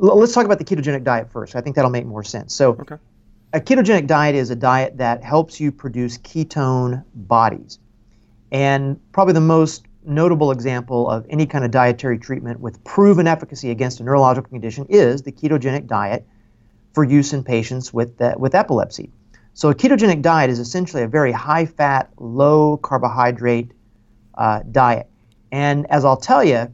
[0.00, 1.54] let's talk about the ketogenic diet first.
[1.54, 2.54] I think that'll make more sense.
[2.54, 2.96] So, okay.
[3.52, 7.78] a ketogenic diet is a diet that helps you produce ketone bodies.
[8.50, 13.70] And probably the most notable example of any kind of dietary treatment with proven efficacy
[13.70, 16.26] against a neurological condition is the ketogenic diet
[16.94, 19.10] for use in patients with, uh, with epilepsy.
[19.52, 23.72] So, a ketogenic diet is essentially a very high fat, low carbohydrate
[24.34, 25.08] uh, diet.
[25.52, 26.72] And as I'll tell you,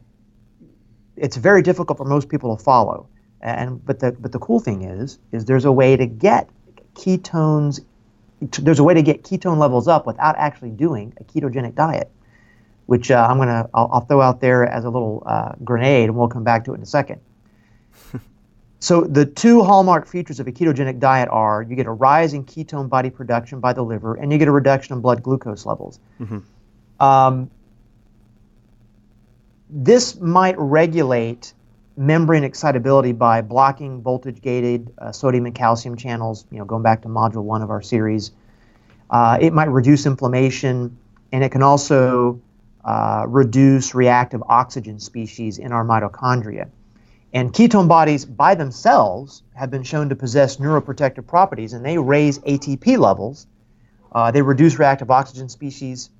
[1.17, 3.09] it's very difficult for most people to follow.
[3.55, 6.49] And but the but the cool thing is is there's a way to get
[6.95, 7.79] ketones.
[8.41, 12.11] There's a way to get ketone levels up without actually doing a ketogenic diet,
[12.85, 16.17] which uh, I'm gonna I'll, I'll, throw out there as a little uh, grenade, and
[16.17, 17.21] we'll come back to it in a second.
[18.79, 22.43] so the two hallmark features of a ketogenic diet are you get a rise in
[22.43, 25.99] ketone body production by the liver, and you get a reduction in blood glucose levels.
[26.19, 26.39] Mm-hmm.
[27.03, 27.49] Um,
[29.69, 31.53] this might regulate
[31.97, 37.01] membrane excitability by blocking voltage gated uh, sodium and calcium channels, you know, going back
[37.01, 38.31] to module one of our series.
[39.09, 40.95] Uh, it might reduce inflammation,
[41.31, 42.39] and it can also
[42.85, 46.69] uh, reduce reactive oxygen species in our mitochondria.
[47.33, 52.39] And ketone bodies by themselves have been shown to possess neuroprotective properties, and they raise
[52.39, 53.47] ATP levels.
[54.11, 56.11] Uh, they reduce reactive oxygen species.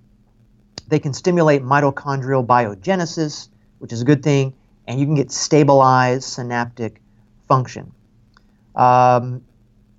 [0.88, 4.54] They can stimulate mitochondrial biogenesis, which is a good thing
[4.88, 7.02] and you can get stabilized synaptic
[7.48, 7.92] function.
[8.76, 9.44] Um,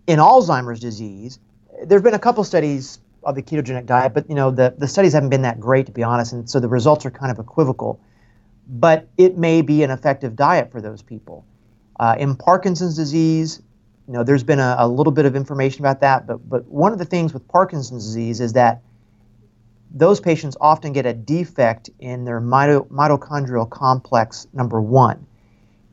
[0.06, 1.38] in Alzheimer's disease,
[1.84, 4.88] there have been a couple studies of the ketogenic diet, but you know the, the
[4.88, 7.38] studies haven't been that great to be honest, and so the results are kind of
[7.38, 8.00] equivocal.
[8.70, 11.44] But it may be an effective diet for those people.
[11.98, 13.62] Uh, in Parkinson's disease,
[14.06, 16.92] you know, there's been a, a, little bit of information about that, but but one
[16.92, 18.82] of the things with Parkinson's disease is that
[19.90, 25.26] those patients often get a defect in their mito- mitochondrial complex number one.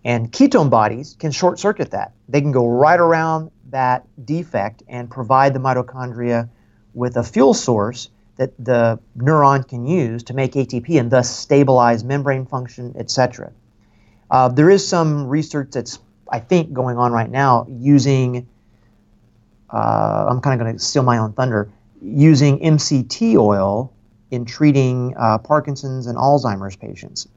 [0.03, 2.13] And ketone bodies can short circuit that.
[2.29, 6.49] They can go right around that defect and provide the mitochondria
[6.93, 12.03] with a fuel source that the neuron can use to make ATP and thus stabilize
[12.03, 13.51] membrane function, etc.
[14.29, 18.47] Uh, there is some research that's, I think, going on right now using,
[19.69, 23.93] uh, I'm kind of going to steal my own thunder, using MCT oil
[24.31, 27.27] in treating uh, Parkinson's and Alzheimer's patients.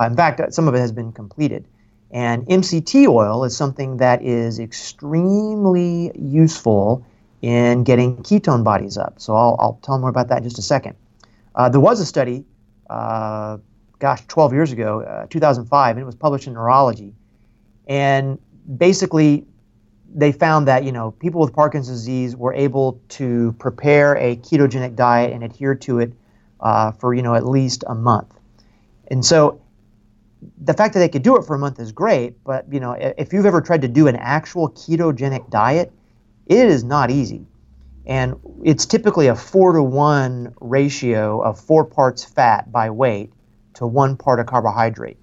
[0.00, 1.66] Uh, in fact, some of it has been completed.
[2.10, 7.06] And MCT oil is something that is extremely useful
[7.40, 9.20] in getting ketone bodies up.
[9.20, 10.96] So I'll, I'll tell more about that in just a second.
[11.54, 12.44] Uh, there was a study
[12.90, 13.58] uh,
[14.00, 17.14] gosh, 12 years ago, uh, 2005, and it was published in Neurology.
[17.86, 18.38] And
[18.76, 19.46] basically,
[20.14, 24.96] they found that you know people with Parkinson's disease were able to prepare a ketogenic
[24.96, 26.12] diet and adhere to it
[26.60, 28.34] uh, for you know at least a month.
[29.08, 29.60] And so
[30.62, 32.92] the fact that they could do it for a month is great, but you know
[32.92, 35.92] if you've ever tried to do an actual ketogenic diet,
[36.46, 37.46] it is not easy.
[38.06, 43.32] And it's typically a four to one ratio of four parts fat by weight
[43.74, 45.19] to one part of carbohydrate.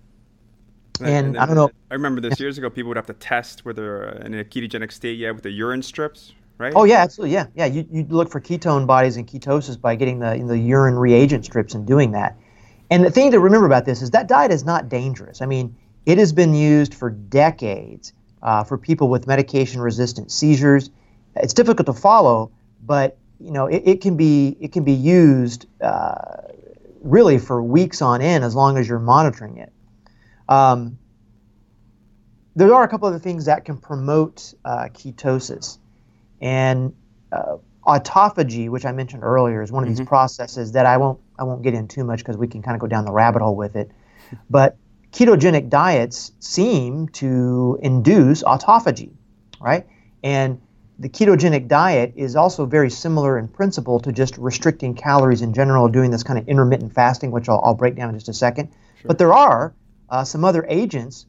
[1.02, 1.70] And, and I don't know.
[1.92, 5.18] I remember this years ago, people would have to test whether in a ketogenic state,
[5.18, 6.74] yeah, with the urine strips, right?
[6.76, 7.66] Oh yeah, absolutely, yeah, yeah.
[7.66, 11.74] You you look for ketone bodies and ketosis by getting the the urine reagent strips
[11.74, 12.38] and doing that.
[12.90, 15.42] And the thing to remember about this is that diet is not dangerous.
[15.42, 20.90] I mean, it has been used for decades uh, for people with medication-resistant seizures.
[21.36, 22.52] It's difficult to follow,
[22.86, 26.16] but you know it, it can be it can be used uh,
[27.02, 29.72] really for weeks on end as long as you're monitoring it.
[30.50, 30.98] Um,
[32.56, 35.78] there are a couple other things that can promote uh, ketosis,
[36.42, 36.96] and
[37.32, 39.98] uh, autophagy, which I mentioned earlier, is one of mm-hmm.
[39.98, 42.76] these processes that I won't I won't get in too much because we can kind
[42.76, 43.92] of go down the rabbit hole with it.
[44.50, 44.78] But
[45.12, 49.12] ketogenic diets seem to induce autophagy,
[49.62, 49.86] right?
[50.24, 50.62] And
[51.00, 55.88] the ketogenic diet is also very similar in principle to just restricting calories in general,
[55.88, 58.70] doing this kind of intermittent fasting, which I'll, I'll break down in just a second.
[59.00, 59.08] Sure.
[59.08, 59.74] But there are
[60.10, 61.26] uh, some other agents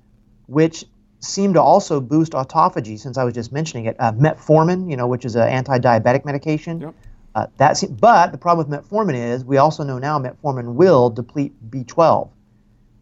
[0.46, 0.84] which
[1.20, 3.96] seem to also boost autophagy, since I was just mentioning it.
[3.98, 6.80] Uh, metformin, you know, which is an anti-diabetic medication.
[6.80, 6.94] Yep.
[7.34, 11.52] Uh, that but the problem with metformin is we also know now metformin will deplete
[11.70, 12.30] B12.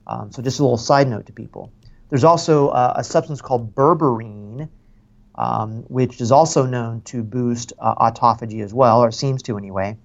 [0.07, 1.73] Um, so just a little side note to people.
[2.09, 4.69] There's also uh, a substance called berberine,
[5.35, 9.97] um, which is also known to boost uh, autophagy as well, or seems to anyway.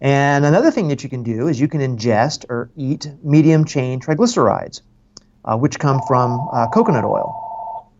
[0.00, 4.00] And another thing that you can do is you can ingest or eat medium chain
[4.00, 4.80] triglycerides,
[5.44, 7.90] uh, which come from uh, coconut oil.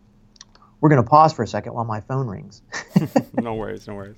[0.79, 2.61] We're going to pause for a second while my phone rings.
[3.33, 4.15] no worries, no worries.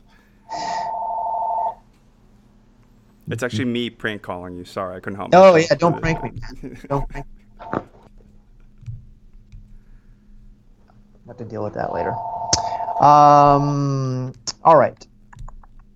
[3.29, 4.65] It's actually me prank calling you.
[4.65, 5.31] Sorry, I couldn't help.
[5.33, 6.31] Oh yeah, don't prank me.
[6.61, 6.77] Man.
[6.89, 7.25] don't prank.
[7.25, 7.81] Me.
[11.27, 12.11] have to deal with that later.
[13.01, 14.33] Um,
[14.63, 15.07] all right.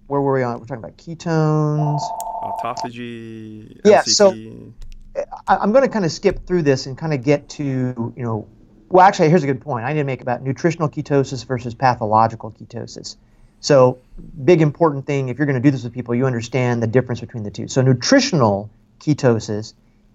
[0.08, 0.60] Where were we on?
[0.60, 2.02] We're talking about ketones.
[2.44, 3.80] Autophagy.
[3.84, 4.02] Yeah.
[4.02, 4.10] LCT.
[4.10, 4.74] So
[5.48, 8.24] I, am going to kind of skip through this and kind of get to you
[8.24, 8.48] know.
[8.90, 9.86] Well, actually, here's a good point.
[9.86, 13.18] I need to make about nutritional ketosis versus pathological ketosis.
[13.60, 14.00] So,
[14.46, 17.20] big important thing if you're going to do this with people, you understand the difference
[17.20, 17.68] between the two.
[17.68, 19.74] So, nutritional ketosis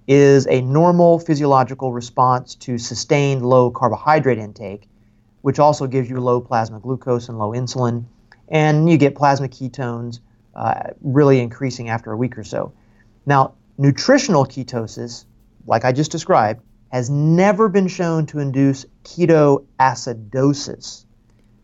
[0.09, 4.88] is a normal physiological response to sustained low carbohydrate intake
[5.43, 8.05] which also gives you low plasma glucose and low insulin.
[8.49, 10.21] And you get plasma ketones
[10.55, 12.73] uh, really increasing after a week or so.
[13.27, 15.25] Now, nutritional ketosis,
[15.66, 21.05] like I just described, has never been shown to induce ketoacidosis.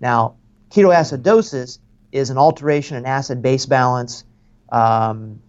[0.00, 0.34] Now,
[0.70, 1.78] ketoacidosis
[2.10, 4.24] is an alteration in acid base balance
[4.70, 5.40] um,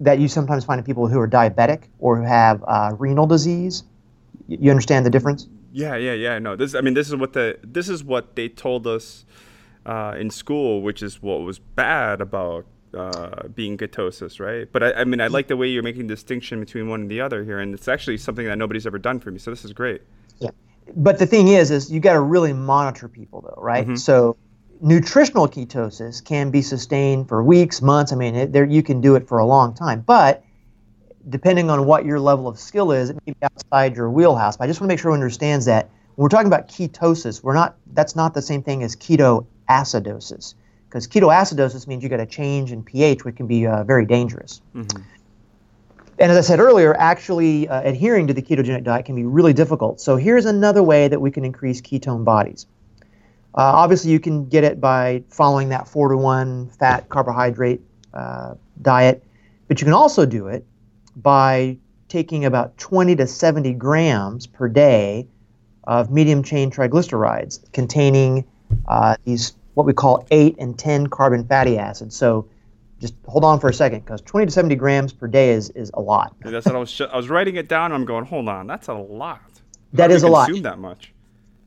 [0.00, 3.84] that you sometimes find in people who are diabetic or who have uh, renal disease.
[4.48, 5.46] You understand the difference?
[5.72, 6.40] Yeah, yeah, yeah.
[6.40, 6.74] No, this.
[6.74, 9.24] I mean, this is what the this is what they told us
[9.86, 14.70] uh, in school, which is what was bad about uh, being ketosis, right?
[14.70, 17.20] But I, I mean, I like the way you're making distinction between one and the
[17.20, 19.38] other here, and it's actually something that nobody's ever done for me.
[19.38, 20.02] So this is great.
[20.38, 20.50] Yeah,
[20.96, 23.84] but the thing is, is you got to really monitor people, though, right?
[23.84, 23.96] Mm-hmm.
[23.96, 24.36] So
[24.80, 28.12] nutritional ketosis can be sustained for weeks, months.
[28.12, 30.42] I mean, it, there you can do it for a long time, but
[31.28, 34.56] depending on what your level of skill is, it may be outside your wheelhouse.
[34.56, 37.42] But I just want to make sure everyone understands that when we're talking about ketosis,
[37.42, 40.54] we're not that's not the same thing as ketoacidosis.
[40.90, 44.60] Because ketoacidosis means you got a change in pH, which can be uh, very dangerous.
[44.74, 45.02] Mm-hmm.
[46.18, 49.52] And as I said earlier, actually uh, adhering to the ketogenic diet can be really
[49.52, 50.00] difficult.
[50.00, 52.66] So here's another way that we can increase ketone bodies.
[53.54, 57.80] Uh, obviously, you can get it by following that four to one fat carbohydrate
[58.12, 59.22] uh, diet,
[59.68, 60.66] but you can also do it
[61.14, 65.28] by taking about 20 to 70 grams per day
[65.84, 68.44] of medium chain triglycerides containing
[68.88, 72.14] uh, these what we call 8 and 10 carbon fatty acids.
[72.14, 72.48] So
[73.00, 75.90] just hold on for a second because 20 to 70 grams per day is, is
[75.94, 76.36] a lot.
[76.44, 78.48] Yeah, that's what I was, sh- I was writing it down and I'm going, hold
[78.48, 79.38] on, that's a lot.
[79.38, 79.50] How
[79.94, 80.46] that is a lot.
[80.48, 81.14] Consume that much.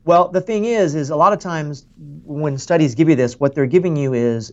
[0.04, 3.56] Well, the thing is, is a lot of times when studies give you this, what
[3.56, 4.52] they're giving you is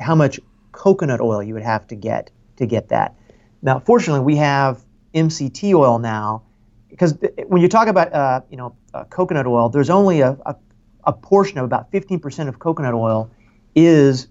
[0.00, 3.14] how much coconut oil you would have to get to get that.
[3.60, 4.82] Now, fortunately, we have
[5.14, 6.44] MCT oil now,
[6.88, 10.56] because when you talk about uh, you know uh, coconut oil, there's only a, a,
[11.04, 13.30] a, portion of about 15% of coconut oil
[13.74, 14.28] is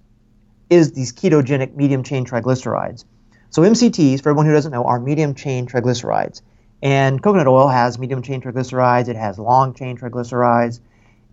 [0.70, 3.04] is these ketogenic medium chain triglycerides.
[3.50, 6.42] So MCTs, for everyone who doesn't know, are medium chain triglycerides,
[6.82, 10.80] And coconut oil has medium chain triglycerides, it has long chain triglycerides,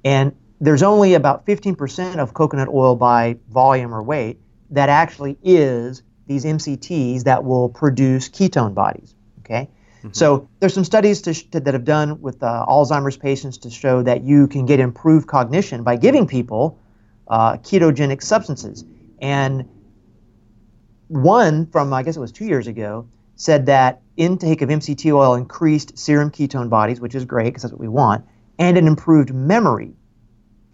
[0.05, 6.03] and there's only about 15% of coconut oil by volume or weight that actually is
[6.27, 9.15] these MCTs that will produce ketone bodies.
[9.41, 10.09] Okay, mm-hmm.
[10.13, 14.03] so there's some studies to, to, that have done with uh, Alzheimer's patients to show
[14.03, 16.79] that you can get improved cognition by giving people
[17.29, 18.85] uh, ketogenic substances.
[19.21, 19.69] And
[21.09, 25.35] one from I guess it was two years ago said that intake of MCT oil
[25.35, 28.25] increased serum ketone bodies, which is great because that's what we want,
[28.59, 29.95] and an improved memory.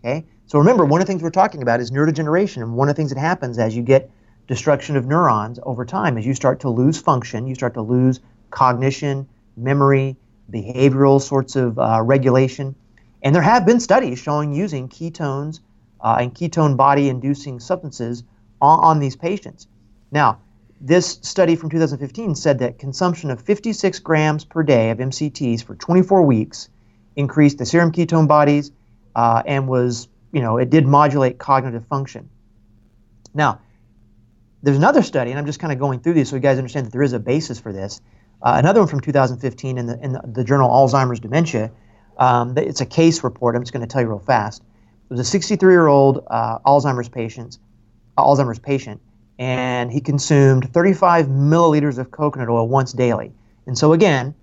[0.01, 2.95] Okay, so remember one of the things we're talking about is neurodegeneration, and one of
[2.95, 4.11] the things that happens as you get
[4.47, 8.21] destruction of neurons over time is you start to lose function, you start to lose
[8.55, 10.17] cognition, memory,
[10.51, 12.75] behavioral sorts of uh, regulation.
[13.23, 15.61] And there have been studies showing using ketones
[16.01, 18.23] uh, and ketone body inducing substances
[18.61, 19.67] on, on these patients.
[20.13, 20.39] Now,
[20.81, 25.75] this study from 2015 said that consumption of 56 grams per day of MCTs for
[25.75, 26.69] 24 weeks
[27.17, 28.71] increased the serum ketone bodies
[29.17, 32.29] uh, and was, you know, it did modulate cognitive function.
[33.33, 33.61] Now,
[34.63, 36.87] there's another study, and I'm just kind of going through these so you guys understand
[36.87, 38.01] that there is a basis for this.
[38.45, 41.71] Uh, another one from 2015 in the, in the, the journal Alzheimer's Dementia.
[42.19, 43.57] Um, it's a case report.
[43.57, 44.61] I'm just going to tell you real fast.
[44.61, 47.59] It was a 63 year old uh, Alzheimer's patient,
[48.19, 49.01] Alzheimer's patient,
[49.39, 53.33] and he consumed 35 milliliters of coconut oil once daily.
[53.67, 54.35] And so again,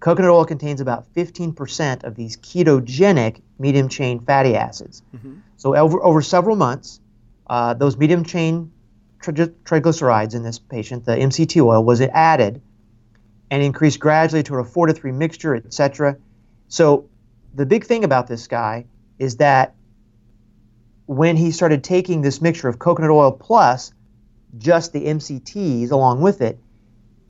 [0.00, 5.02] coconut oil contains about 15% of these ketogenic medium chain fatty acids.
[5.16, 5.38] Mm-hmm.
[5.56, 7.00] So over, over several months,
[7.48, 8.70] uh, those medium chain
[9.22, 12.60] triglycerides in this patient, the MCT oil, was added
[13.50, 16.16] and increase gradually to a 4 to 3 mixture, etc.
[16.68, 17.08] So
[17.54, 18.86] the big thing about this guy
[19.18, 19.74] is that
[21.06, 23.92] when he started taking this mixture of coconut oil plus
[24.58, 26.58] just the MCTs along with it,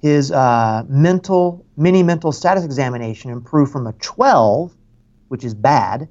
[0.00, 4.74] his uh, mental mini mental status examination improved from a 12,
[5.28, 6.08] which is bad,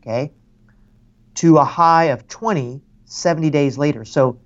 [0.00, 0.32] okay,
[1.34, 4.04] to a high of 20 70 days later.
[4.04, 4.38] So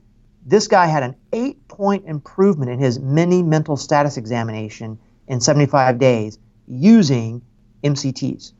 [0.44, 5.98] this guy had an eight point improvement in his mini mental status examination in 75
[5.98, 6.38] days
[6.68, 7.42] using
[7.82, 8.52] MCTs.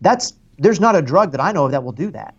[0.00, 2.34] That's there's not a drug that I know of that will do that.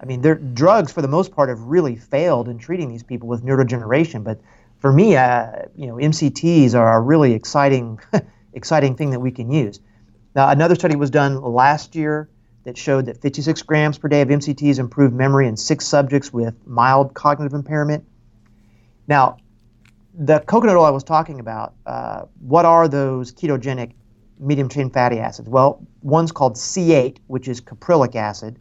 [0.00, 3.28] I mean, their drugs for the most part have really failed in treating these people
[3.28, 4.24] with neurodegeneration.
[4.24, 4.40] But
[4.78, 8.00] for me, uh, you know, MCTs are a really exciting,
[8.52, 9.80] exciting thing that we can use.
[10.34, 12.28] Now, another study was done last year
[12.64, 16.54] that showed that 56 grams per day of MCTs improved memory in six subjects with
[16.66, 18.04] mild cognitive impairment.
[19.08, 19.38] Now,
[20.14, 23.92] the coconut oil I was talking about, uh, what are those ketogenic
[24.38, 25.48] medium chain fatty acids?
[25.48, 28.58] Well, one's called C8, which is caprylic acid.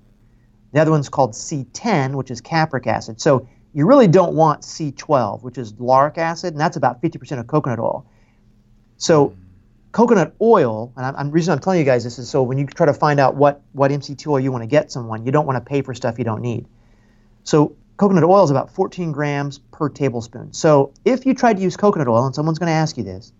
[0.71, 3.19] The other one's called C10, which is capric acid.
[3.19, 7.47] So you really don't want C12, which is lauric acid, and that's about 50% of
[7.47, 8.05] coconut oil.
[8.97, 9.35] So
[9.91, 12.65] coconut oil, and I'm, the reason I'm telling you guys this is so when you
[12.65, 15.45] try to find out what, what MCT oil you want to get someone, you don't
[15.45, 16.65] want to pay for stuff you don't need.
[17.43, 20.53] So coconut oil is about 14 grams per tablespoon.
[20.53, 23.33] So if you tried to use coconut oil, and someone's going to ask you this,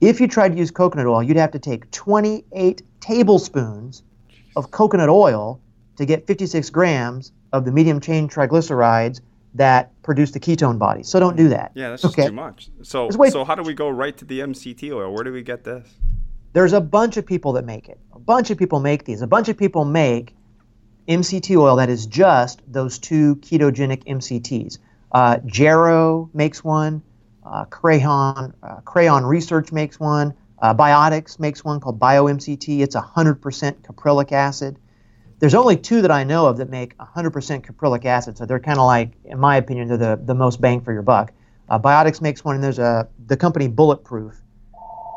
[0.00, 4.02] if you tried to use coconut oil, you'd have to take 28 tablespoons
[4.56, 5.60] of coconut oil
[5.96, 9.20] to get 56 grams of the medium chain triglycerides
[9.54, 11.08] that produce the ketone bodies.
[11.08, 11.72] So don't do that.
[11.74, 12.28] Yeah, that's just okay?
[12.28, 12.68] too much.
[12.82, 15.12] So, so how do we go right to the MCT oil?
[15.12, 15.88] Where do we get this?
[16.52, 17.98] There's a bunch of people that make it.
[18.12, 19.22] A bunch of people make these.
[19.22, 20.34] A bunch of people make
[21.08, 24.78] MCT oil that is just those two ketogenic MCTs.
[25.12, 27.02] Uh, makes one.
[27.44, 30.34] Uh, Crayon, uh, Crayon Research makes one.
[30.60, 32.80] Uh, Biotics makes one called BioMCT.
[32.80, 33.40] It's 100%
[33.82, 34.78] caprylic acid.
[35.40, 38.78] There's only two that I know of that make 100% caprylic acid, so they're kind
[38.78, 41.32] of like, in my opinion, they're the, the most bang for your buck.
[41.68, 44.34] Uh, Biotics makes one, and there's a the company Bulletproof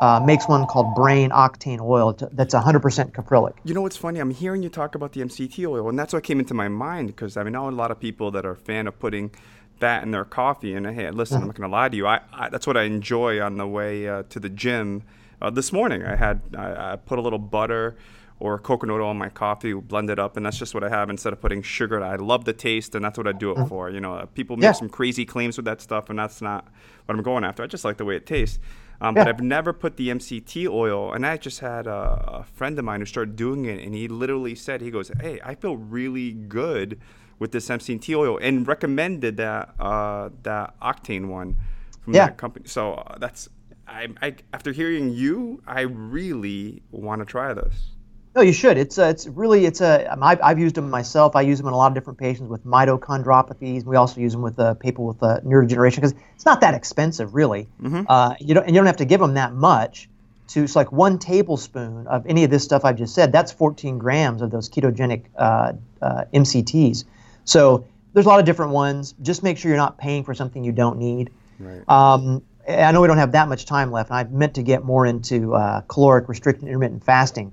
[0.02, 3.54] uh, makes one called Brain Octane Oil that's 100% caprylic.
[3.64, 4.20] You know what's funny?
[4.20, 7.08] I'm hearing you talk about the MCT oil, and that's what came into my mind
[7.08, 9.32] because I mean, I know a lot of people that are a fan of putting
[9.80, 10.74] that in their coffee.
[10.74, 11.44] And hey, listen, mm-hmm.
[11.44, 12.08] I'm not going to lie to you.
[12.08, 15.04] I, I, that's what I enjoy on the way uh, to the gym.
[15.42, 17.96] Uh, this morning, I had I, I put a little butter
[18.40, 21.10] or coconut oil in my coffee, blend it up, and that's just what I have
[21.10, 22.04] instead of putting sugar.
[22.04, 23.70] I love the taste, and that's what I do it mm.
[23.70, 23.90] for.
[23.90, 24.72] You know, uh, people make yeah.
[24.74, 26.68] some crazy claims with that stuff, and that's not
[27.06, 27.64] what I'm going after.
[27.64, 28.60] I just like the way it tastes.
[29.02, 29.24] Um, yeah.
[29.24, 32.86] But I've never put the MCT oil, and I just had a, a, friend of
[32.86, 36.32] mine who started doing it, and he literally said, he goes, "Hey, I feel really
[36.32, 37.00] good
[37.40, 41.58] with this MCT oil," and recommended that uh, that octane one
[42.02, 42.28] from yeah.
[42.28, 42.68] that company.
[42.68, 43.50] So uh, that's
[43.88, 47.93] I, I after hearing you, I really want to try this.
[48.36, 48.78] No, you should.
[48.78, 50.12] It's uh, it's really it's a.
[50.12, 51.36] Um, I've, I've used them myself.
[51.36, 53.84] I use them in a lot of different patients with mitochondriopathies.
[53.86, 57.36] We also use them with uh, people with uh, neurodegeneration because it's not that expensive,
[57.36, 57.68] really.
[57.82, 58.04] Mm-hmm.
[58.08, 60.10] Uh, you don't and you don't have to give them that much
[60.48, 63.32] to it's like one tablespoon of any of this stuff I've just said.
[63.32, 67.06] That's 14 grams of those ketogenic uh, uh, MCTs.
[67.46, 69.14] So there's a lot of different ones.
[69.22, 71.32] Just make sure you're not paying for something you don't need.
[71.60, 71.88] Right.
[71.88, 74.84] Um, I know we don't have that much time left, and I meant to get
[74.84, 77.52] more into uh, caloric restricted intermittent fasting.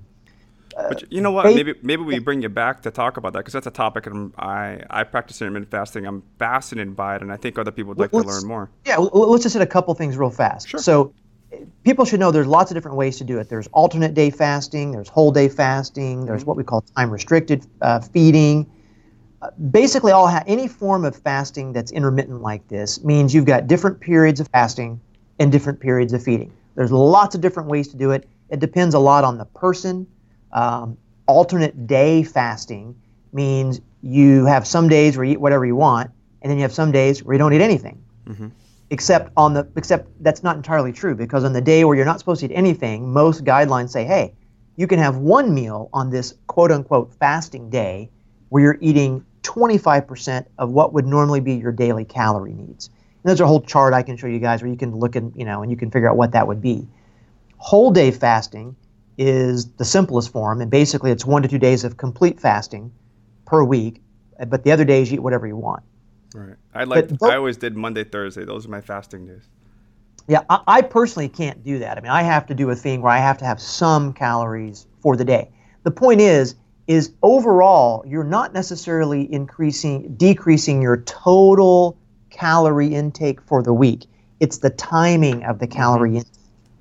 [0.89, 1.45] But you know what?
[1.45, 4.33] Maybe maybe we bring you back to talk about that because that's a topic and
[4.37, 6.05] I I practice intermittent fasting.
[6.05, 8.69] I'm fascinated by it, and I think other people would like Let's- to learn more.
[8.85, 10.69] Yeah, let's just hit a couple things real fast.
[10.69, 10.79] Sure.
[10.79, 11.13] So,
[11.83, 13.49] people should know there's lots of different ways to do it.
[13.49, 17.99] There's alternate day fasting, there's whole day fasting, there's what we call time restricted uh,
[17.99, 18.69] feeding.
[19.41, 23.67] Uh, basically, all ha- any form of fasting that's intermittent like this means you've got
[23.67, 25.01] different periods of fasting
[25.39, 26.53] and different periods of feeding.
[26.75, 28.27] There's lots of different ways to do it.
[28.49, 30.07] It depends a lot on the person.
[30.53, 30.97] Um,
[31.27, 32.95] alternate day fasting
[33.33, 36.73] means you have some days where you eat whatever you want, and then you have
[36.73, 38.03] some days where you don't eat anything.
[38.89, 42.19] Except on the except that's not entirely true because on the day where you're not
[42.19, 44.33] supposed to eat anything most guidelines say hey
[44.75, 48.09] you can have one meal on this quote unquote fasting day
[48.49, 52.87] where you're eating 25% of what would normally be your daily calorie needs.
[52.87, 55.33] And there's a whole chart i can show you guys where you can look and
[55.35, 56.87] you know and you can figure out what that would be.
[57.57, 58.75] Whole day fasting
[59.21, 62.91] is the simplest form and basically it's one to two days of complete fasting
[63.45, 64.01] per week
[64.39, 65.83] uh, but the other days you eat whatever you want
[66.33, 66.55] Right.
[66.73, 67.09] I like.
[67.09, 68.45] But both- I always did Monday, Thursday.
[68.45, 69.43] Those are my fasting days.
[70.27, 71.97] Yeah, I, I personally can't do that.
[71.97, 74.87] I mean, I have to do a thing where I have to have some calories
[75.01, 75.49] for the day.
[75.83, 76.55] The point is,
[76.87, 81.97] is overall, you're not necessarily increasing, decreasing your total
[82.29, 84.05] calorie intake for the week.
[84.39, 86.17] It's the timing of the calorie mm-hmm.
[86.17, 86.37] intake.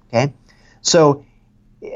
[0.09, 0.35] Okay,
[0.83, 1.25] so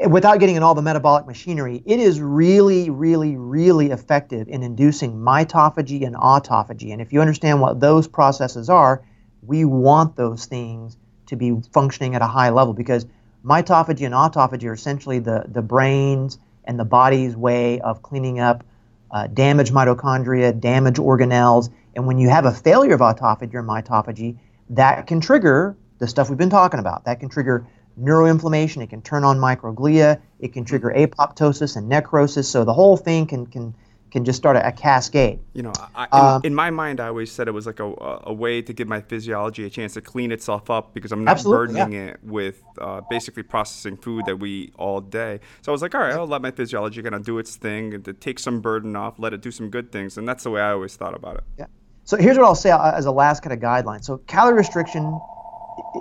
[0.07, 5.13] without getting in all the metabolic machinery, it is really, really, really effective in inducing
[5.13, 6.91] mitophagy and autophagy.
[6.91, 9.03] And if you understand what those processes are,
[9.43, 13.05] we want those things to be functioning at a high level because
[13.45, 18.63] mitophagy and autophagy are essentially the, the brain's and the body's way of cleaning up
[19.11, 21.69] uh, damaged mitochondria, damaged organelles.
[21.95, 24.39] And when you have a failure of autophagy or mitophagy,
[24.71, 27.05] that can trigger the stuff we've been talking about.
[27.05, 27.67] That can trigger
[27.99, 28.81] neuroinflammation.
[28.81, 30.19] It can turn on microglia.
[30.39, 32.49] It can trigger apoptosis and necrosis.
[32.49, 33.73] So the whole thing can can
[34.11, 35.39] can just start a, a cascade.
[35.53, 38.21] You know, I, in, Um, in my mind, I always said it was like a,
[38.23, 41.43] a way to give my physiology a chance to clean itself up because I'm not
[41.43, 45.41] burdening it with uh, basically processing food that we eat all day.
[45.63, 47.93] So I was like, all right, I'll let my physiology kind of do its thing
[47.93, 50.49] and to take some burden off, let it do some good things, and that's the
[50.49, 51.43] way I always thought about it.
[51.57, 51.65] Yeah.
[52.05, 54.03] So here's what I'll say uh, as a last kind of guideline.
[54.03, 55.19] So calorie restriction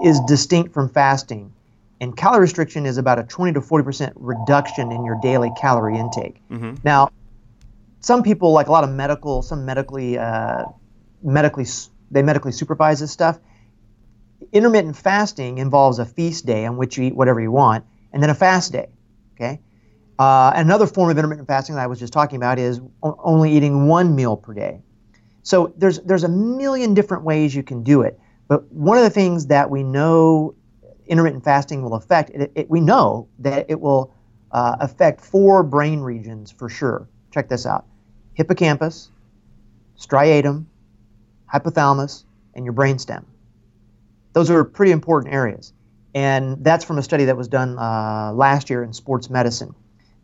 [0.05, 1.53] is distinct from fasting,
[2.01, 5.99] and calorie restriction is about a 20 to 40 percent reduction in your daily calorie
[5.99, 6.41] intake.
[6.85, 7.11] Now,
[8.01, 10.65] some people, like a lot of medical, some medically, uh,
[11.23, 11.67] medically,
[12.11, 13.39] they medically supervise this stuff.
[14.53, 18.31] Intermittent fasting involves a feast day on which you eat whatever you want, and then
[18.31, 18.89] a fast day.
[19.37, 19.61] Okay.
[20.19, 23.53] Uh, another form of intermittent fasting that I was just talking about is o- only
[23.53, 24.83] eating one meal per day.
[25.43, 28.19] So there's there's a million different ways you can do it.
[28.49, 30.55] But one of the things that we know
[31.07, 34.15] intermittent fasting will affect, it, it, we know that it will
[34.53, 37.09] uh, affect four brain regions for sure.
[37.33, 37.87] Check this out:
[38.35, 39.11] hippocampus,
[39.99, 40.67] striatum,
[41.53, 42.25] hypothalamus,
[42.55, 43.25] and your brainstem.
[44.33, 45.73] Those are pretty important areas,
[46.15, 49.75] and that's from a study that was done uh, last year in sports medicine.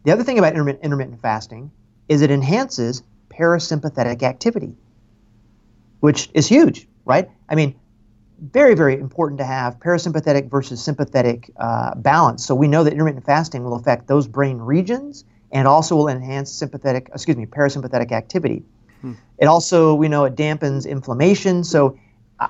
[0.05, 1.71] The other thing about intermittent, intermittent fasting
[2.09, 4.75] is it enhances parasympathetic activity
[6.01, 7.31] which is huge, right?
[7.49, 7.79] I mean,
[8.41, 12.45] very, very important to have parasympathetic versus sympathetic uh, balance.
[12.45, 16.51] So we know that intermittent fasting will affect those brain regions and also will enhance
[16.53, 18.65] sympathetic, excuse me, parasympathetic activity.
[19.39, 21.65] It also, we know, it dampens inflammation.
[21.65, 21.99] So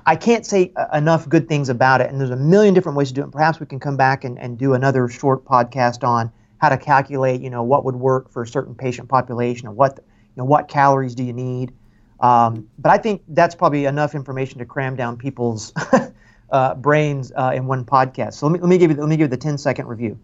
[0.05, 2.09] I- can't say uh, enough good things about it.
[2.09, 3.25] And there's a million different ways to do it.
[3.25, 6.77] And perhaps we can come back and, and do another short podcast on how to
[6.77, 10.03] calculate, you know, what would work for a certain patient population or what, you
[10.37, 11.73] know, what calories do you need.
[12.21, 15.73] Um, but I think that's probably enough information to cram down people's
[16.51, 18.35] uh, brains uh, in one podcast.
[18.35, 20.19] So let me, let me give you let me give you the 10 second review.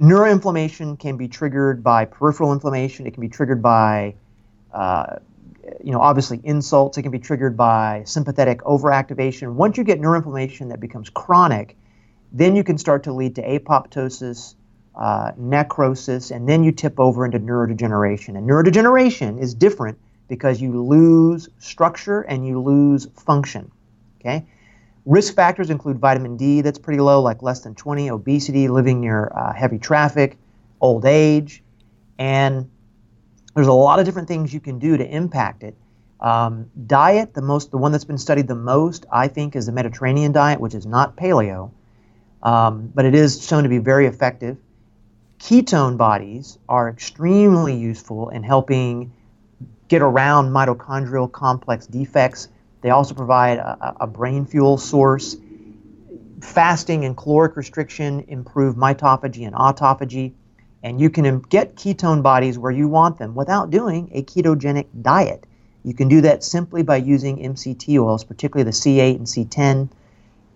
[0.00, 3.06] Neuroinflammation can be triggered by peripheral inflammation.
[3.06, 4.14] It can be triggered by,
[4.72, 5.16] uh,
[5.84, 6.98] you know, obviously insults.
[6.98, 9.52] It can be triggered by sympathetic overactivation.
[9.52, 11.76] Once you get neuroinflammation that becomes chronic,
[12.32, 14.54] then you can start to lead to apoptosis,
[14.96, 18.36] uh, necrosis, and then you tip over into neurodegeneration.
[18.36, 19.98] And neurodegeneration is different
[20.28, 23.70] because you lose structure and you lose function.
[24.20, 24.46] Okay.
[25.04, 29.30] Risk factors include vitamin D that's pretty low, like less than 20, obesity, living near
[29.34, 30.38] uh, heavy traffic,
[30.80, 31.62] old age,
[32.18, 32.70] and
[33.54, 35.76] there's a lot of different things you can do to impact it.
[36.20, 39.72] Um, diet, the most, the one that's been studied the most, I think, is the
[39.72, 41.70] Mediterranean diet, which is not paleo.
[42.42, 44.56] um, but it is shown to be very effective.
[45.38, 49.12] Ketone bodies are extremely useful in helping
[49.88, 52.48] get around mitochondrial complex defects.
[52.80, 55.36] They also provide a, a brain fuel source.
[56.40, 60.32] Fasting and caloric restriction improve mitophagy and autophagy.
[60.82, 65.46] And you can get ketone bodies where you want them without doing a ketogenic diet.
[65.82, 69.90] You can do that simply by using MCT oils, particularly the C8 and C10.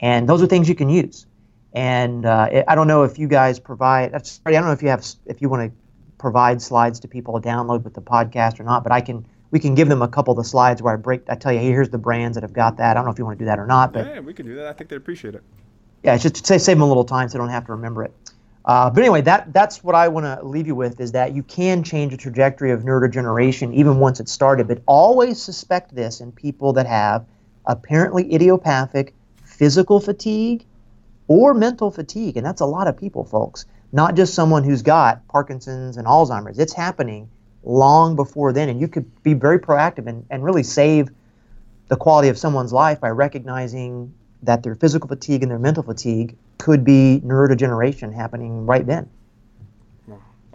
[0.01, 1.26] And those are things you can use.
[1.72, 4.11] And uh, I don't know if you guys provide.
[4.26, 5.79] Sorry, I don't know if you have if you want to
[6.18, 8.82] provide slides to people to download with the podcast or not.
[8.82, 11.22] But I can we can give them a couple of the slides where I break.
[11.28, 12.90] I tell you, hey, here's the brands that have got that.
[12.90, 13.92] I don't know if you want to do that or not.
[13.92, 14.66] But yeah, we can do that.
[14.66, 15.42] I think they'd appreciate it.
[16.02, 18.04] Yeah, it's just to save them a little time so they don't have to remember
[18.04, 18.12] it.
[18.64, 21.42] Uh, but anyway, that that's what I want to leave you with is that you
[21.42, 24.68] can change the trajectory of neurodegeneration even once it's started.
[24.68, 27.24] But always suspect this in people that have
[27.64, 29.14] apparently idiopathic
[29.44, 30.64] physical fatigue
[31.28, 33.64] or mental fatigue, and that's a lot of people, folks.
[33.93, 36.59] Not just someone who's got Parkinson's and Alzheimer's.
[36.59, 37.28] It's happening
[37.64, 41.09] long before then, and you could be very proactive and, and really save
[41.89, 44.12] the quality of someone's life by recognizing
[44.43, 49.09] that their physical fatigue and their mental fatigue could be neurodegeneration happening right then.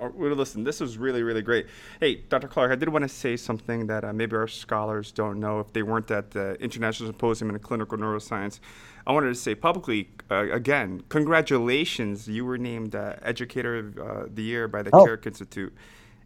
[0.10, 1.68] Well, listen, this was really, really great.
[2.00, 2.48] Hey, Dr.
[2.48, 5.72] Clark, I did want to say something that uh, maybe our scholars don't know if
[5.74, 8.60] they weren't at the International Symposium in Clinical Neuroscience.
[9.06, 12.28] I wanted to say publicly, uh, again, congratulations.
[12.28, 15.06] You were named uh, Educator of uh, the Year by the oh.
[15.06, 15.74] Carrick Institute.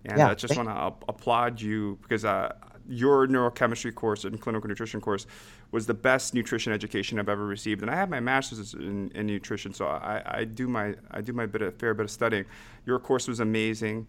[0.05, 2.53] And yeah, I just want to applaud you because uh,
[2.87, 5.27] your neurochemistry course and clinical nutrition course
[5.71, 7.81] was the best nutrition education I've ever received.
[7.81, 11.33] And I have my master's in, in nutrition, so I, I, do my I do
[11.33, 12.45] my bit of, fair bit of studying.
[12.85, 14.07] Your course was amazing,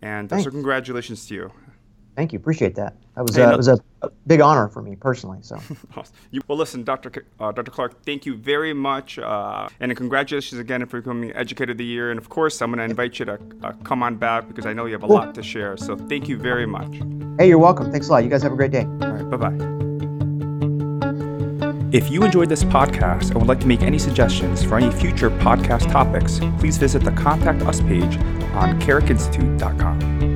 [0.00, 1.52] and uh, so congratulations to you.
[2.14, 2.38] Thank you.
[2.38, 2.94] Appreciate that.
[3.16, 3.78] That was, uh, was a,
[4.26, 5.38] big honor for me personally.
[5.40, 5.58] So,
[6.46, 7.10] well, listen, Dr.
[7.14, 7.70] C- uh, Dr.
[7.70, 12.10] Clark, thank you very much, uh, and congratulations again for becoming Educator of the Year.
[12.10, 14.72] And of course, I'm going to invite you to uh, come on back because I
[14.74, 15.16] know you have a cool.
[15.16, 15.76] lot to share.
[15.76, 16.94] So, thank you very much.
[17.38, 17.90] Hey, you're welcome.
[17.90, 18.24] Thanks a lot.
[18.24, 18.84] You guys have a great day.
[18.84, 19.30] All right.
[19.30, 19.71] Bye bye.
[21.92, 25.28] If you enjoyed this podcast and would like to make any suggestions for any future
[25.28, 28.16] podcast topics, please visit the Contact Us page
[28.54, 30.31] on carrickinstitute.com.